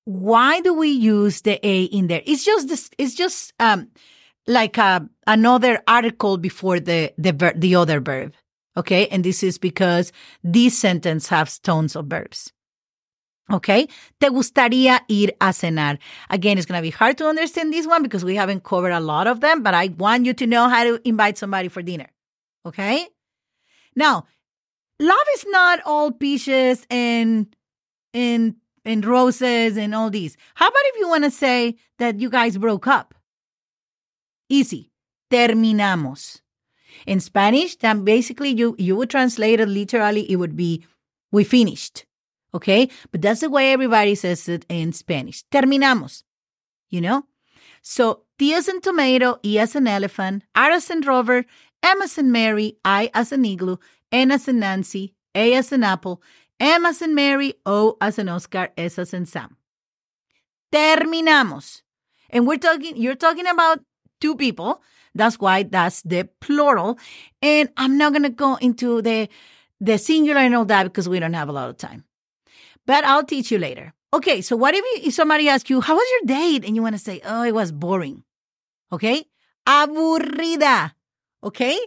[0.05, 2.21] why do we use the a in there?
[2.25, 2.89] It's just this.
[2.97, 3.89] It's just um
[4.47, 8.33] like a, uh, another article before the the ver- the other verb.
[8.77, 10.11] Okay, and this is because
[10.43, 12.51] this sentence has tons of verbs.
[13.51, 13.87] Okay.
[14.19, 15.99] ¿Te gustaría ir a cenar?
[16.29, 18.99] Again, it's going to be hard to understand this one because we haven't covered a
[18.99, 22.07] lot of them, but I want you to know how to invite somebody for dinner.
[22.65, 23.07] Okay.
[23.95, 24.25] Now,
[24.99, 27.55] love is not all peaches and,
[28.15, 30.37] and, and roses and all these.
[30.55, 33.13] How about if you want to say that you guys broke up?
[34.49, 34.91] Easy.
[35.31, 36.41] Terminamos.
[37.05, 40.83] In Spanish, then basically you, you would translate it literally, it would be
[41.31, 42.05] we finished.
[42.55, 42.89] Okay.
[43.11, 45.43] But that's the way everybody says it in Spanish.
[45.51, 46.23] Terminamos.
[46.89, 47.23] You know?
[47.81, 51.45] So T as in tomato, E as an elephant, R as in rover,
[51.83, 53.77] M as in Mary, I as an igloo,
[54.11, 56.21] N as in Nancy, A as in apple,
[56.59, 59.57] M as in Mary, O as in Oscar, S as in Sam.
[60.73, 61.81] Terminamos.
[62.29, 63.81] And we're talking, you're talking about
[64.19, 64.81] two people.
[65.13, 66.97] That's why that's the plural.
[67.41, 69.29] And I'm not going to go into the,
[69.79, 72.03] the singular and all that because we don't have a lot of time
[72.85, 73.93] but I'll teach you later.
[74.13, 76.63] Okay, so what if, you, if somebody asks you, how was your date?
[76.65, 78.23] And you want to say, oh, it was boring.
[78.91, 79.25] Okay?
[79.67, 80.93] Aburrida.
[81.43, 81.77] Okay?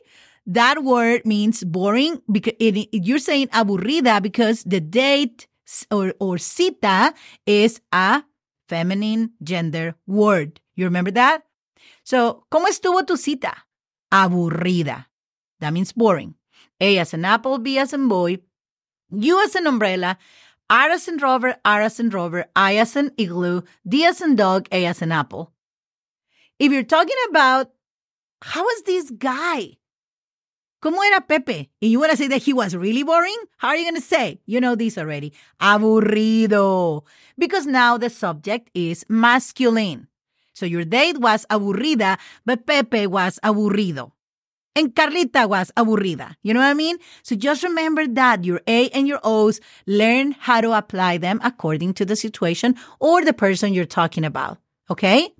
[0.47, 5.47] That word means boring because it, you're saying aburrida because the date
[5.91, 7.15] or, or cita
[7.47, 8.23] is a
[8.69, 10.61] feminine gender word.
[10.75, 11.43] You remember that?
[12.05, 13.67] So, ¿cómo estuvo tu cita?
[14.13, 15.07] Aburrida.
[15.61, 16.35] That means boring.
[16.81, 18.39] A as an apple, B as a boy,
[19.11, 20.17] U as an umbrella,
[20.71, 24.37] R as in rover, R as in rover, I as in igloo, D as in
[24.37, 25.53] dog, A as in apple.
[26.59, 27.71] If you're talking about
[28.43, 29.79] how was this guy?
[30.81, 31.71] ¿Cómo era Pepe?
[31.83, 33.37] And you want to say that he was really boring?
[33.57, 34.41] How are you going to say?
[34.47, 35.33] You know this already.
[35.61, 37.03] Aburrido.
[37.37, 40.07] Because now the subject is masculine.
[40.55, 44.13] So your date was aburrida, but Pepe was aburrido.
[44.79, 46.37] And Carlita was aburrida.
[46.45, 46.99] You know what I mean?
[47.25, 51.95] So just remember that your A and your O's, learn how to apply them according
[51.95, 54.59] to the situation or the person you're talking about.
[54.89, 55.35] Okay?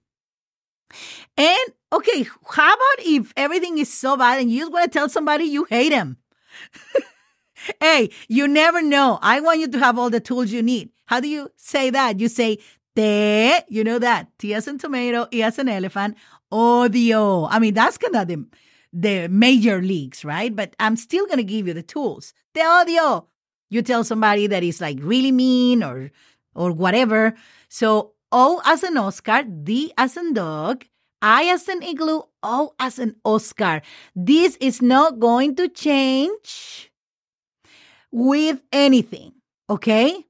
[1.37, 5.09] And okay, how about if everything is so bad and you just want to tell
[5.09, 6.17] somebody you hate him?
[7.81, 9.21] hey, you never know.
[9.23, 10.91] I want you to have all the tools you need.
[11.07, 12.19] How do you say that?
[12.19, 12.59] You say
[12.97, 14.37] te, you know that.
[14.41, 16.17] T as in tomato, E as an elephant,
[16.53, 17.47] odio.
[17.49, 18.45] I mean, that's kind of the
[18.93, 20.55] the major leagues, right?
[20.55, 22.33] But I'm still going to give you the tools.
[22.55, 23.27] Te odio.
[23.71, 26.11] You tell somebody that is like really mean or
[26.55, 27.35] or whatever.
[27.69, 30.85] So O as an Oscar, D as in dog,
[31.21, 33.83] I as an igloo, O as an Oscar.
[34.15, 36.91] This is not going to change
[38.11, 39.33] with anything,
[39.69, 40.25] okay?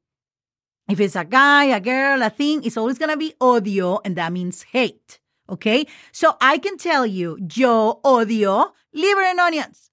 [0.89, 4.17] If it's a guy, a girl, a thing, it's always going to be odio, and
[4.17, 5.21] that means hate.
[5.51, 5.87] Okay.
[6.13, 9.91] So I can tell you, yo odio liver and onions.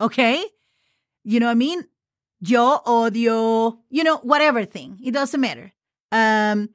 [0.00, 0.44] Okay.
[1.24, 1.84] You know what I mean?
[2.40, 4.98] Yo odio, you know, whatever thing.
[5.04, 5.72] It doesn't matter.
[6.12, 6.70] Um,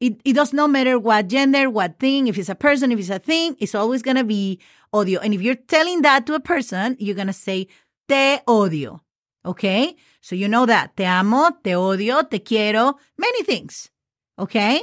[0.00, 3.10] it, it does not matter what gender, what thing, if it's a person, if it's
[3.10, 4.60] a thing, it's always going to be
[4.92, 5.18] odio.
[5.22, 7.68] And if you're telling that to a person, you're going to say
[8.08, 9.00] te odio.
[9.44, 9.96] Okay.
[10.20, 10.96] So you know that.
[10.96, 13.90] Te amo, te odio, te quiero, many things.
[14.38, 14.82] Okay.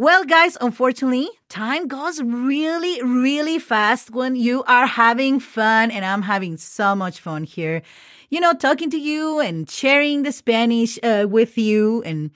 [0.00, 6.22] Well, guys, unfortunately, time goes really, really fast when you are having fun, and I'm
[6.22, 7.82] having so much fun here.
[8.30, 12.30] You know, talking to you and sharing the Spanish uh, with you and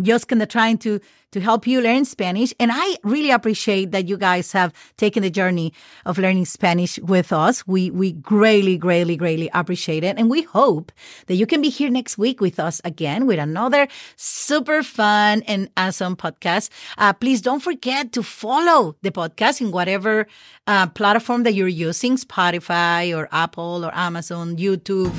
[0.00, 1.00] just kind of trying to
[1.32, 2.54] to help you learn Spanish.
[2.58, 5.72] And I really appreciate that you guys have taken the journey
[6.06, 7.66] of learning Spanish with us.
[7.66, 10.16] We we greatly, greatly, greatly appreciate it.
[10.18, 10.92] And we hope
[11.26, 15.70] that you can be here next week with us again with another super fun and
[15.76, 16.70] awesome podcast.
[16.96, 20.26] Uh, please don't forget to follow the podcast in whatever
[20.66, 25.12] uh, platform that you're using, Spotify or Apple or Amazon, YouTube,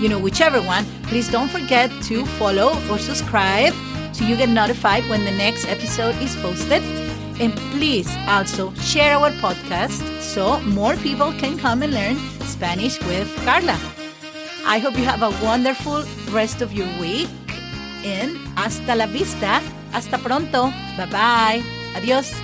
[0.00, 0.84] you know, whichever one.
[1.04, 3.74] Please don't forget to follow or subscribe
[4.18, 6.82] so you get notified when the next episode is posted.
[7.40, 13.32] And please also share our podcast so more people can come and learn Spanish with
[13.44, 13.78] Carla.
[14.66, 16.02] I hope you have a wonderful
[16.32, 17.30] rest of your week.
[18.04, 19.62] And hasta la vista.
[19.92, 20.72] Hasta pronto.
[20.96, 21.62] Bye bye.
[21.94, 22.34] Adios.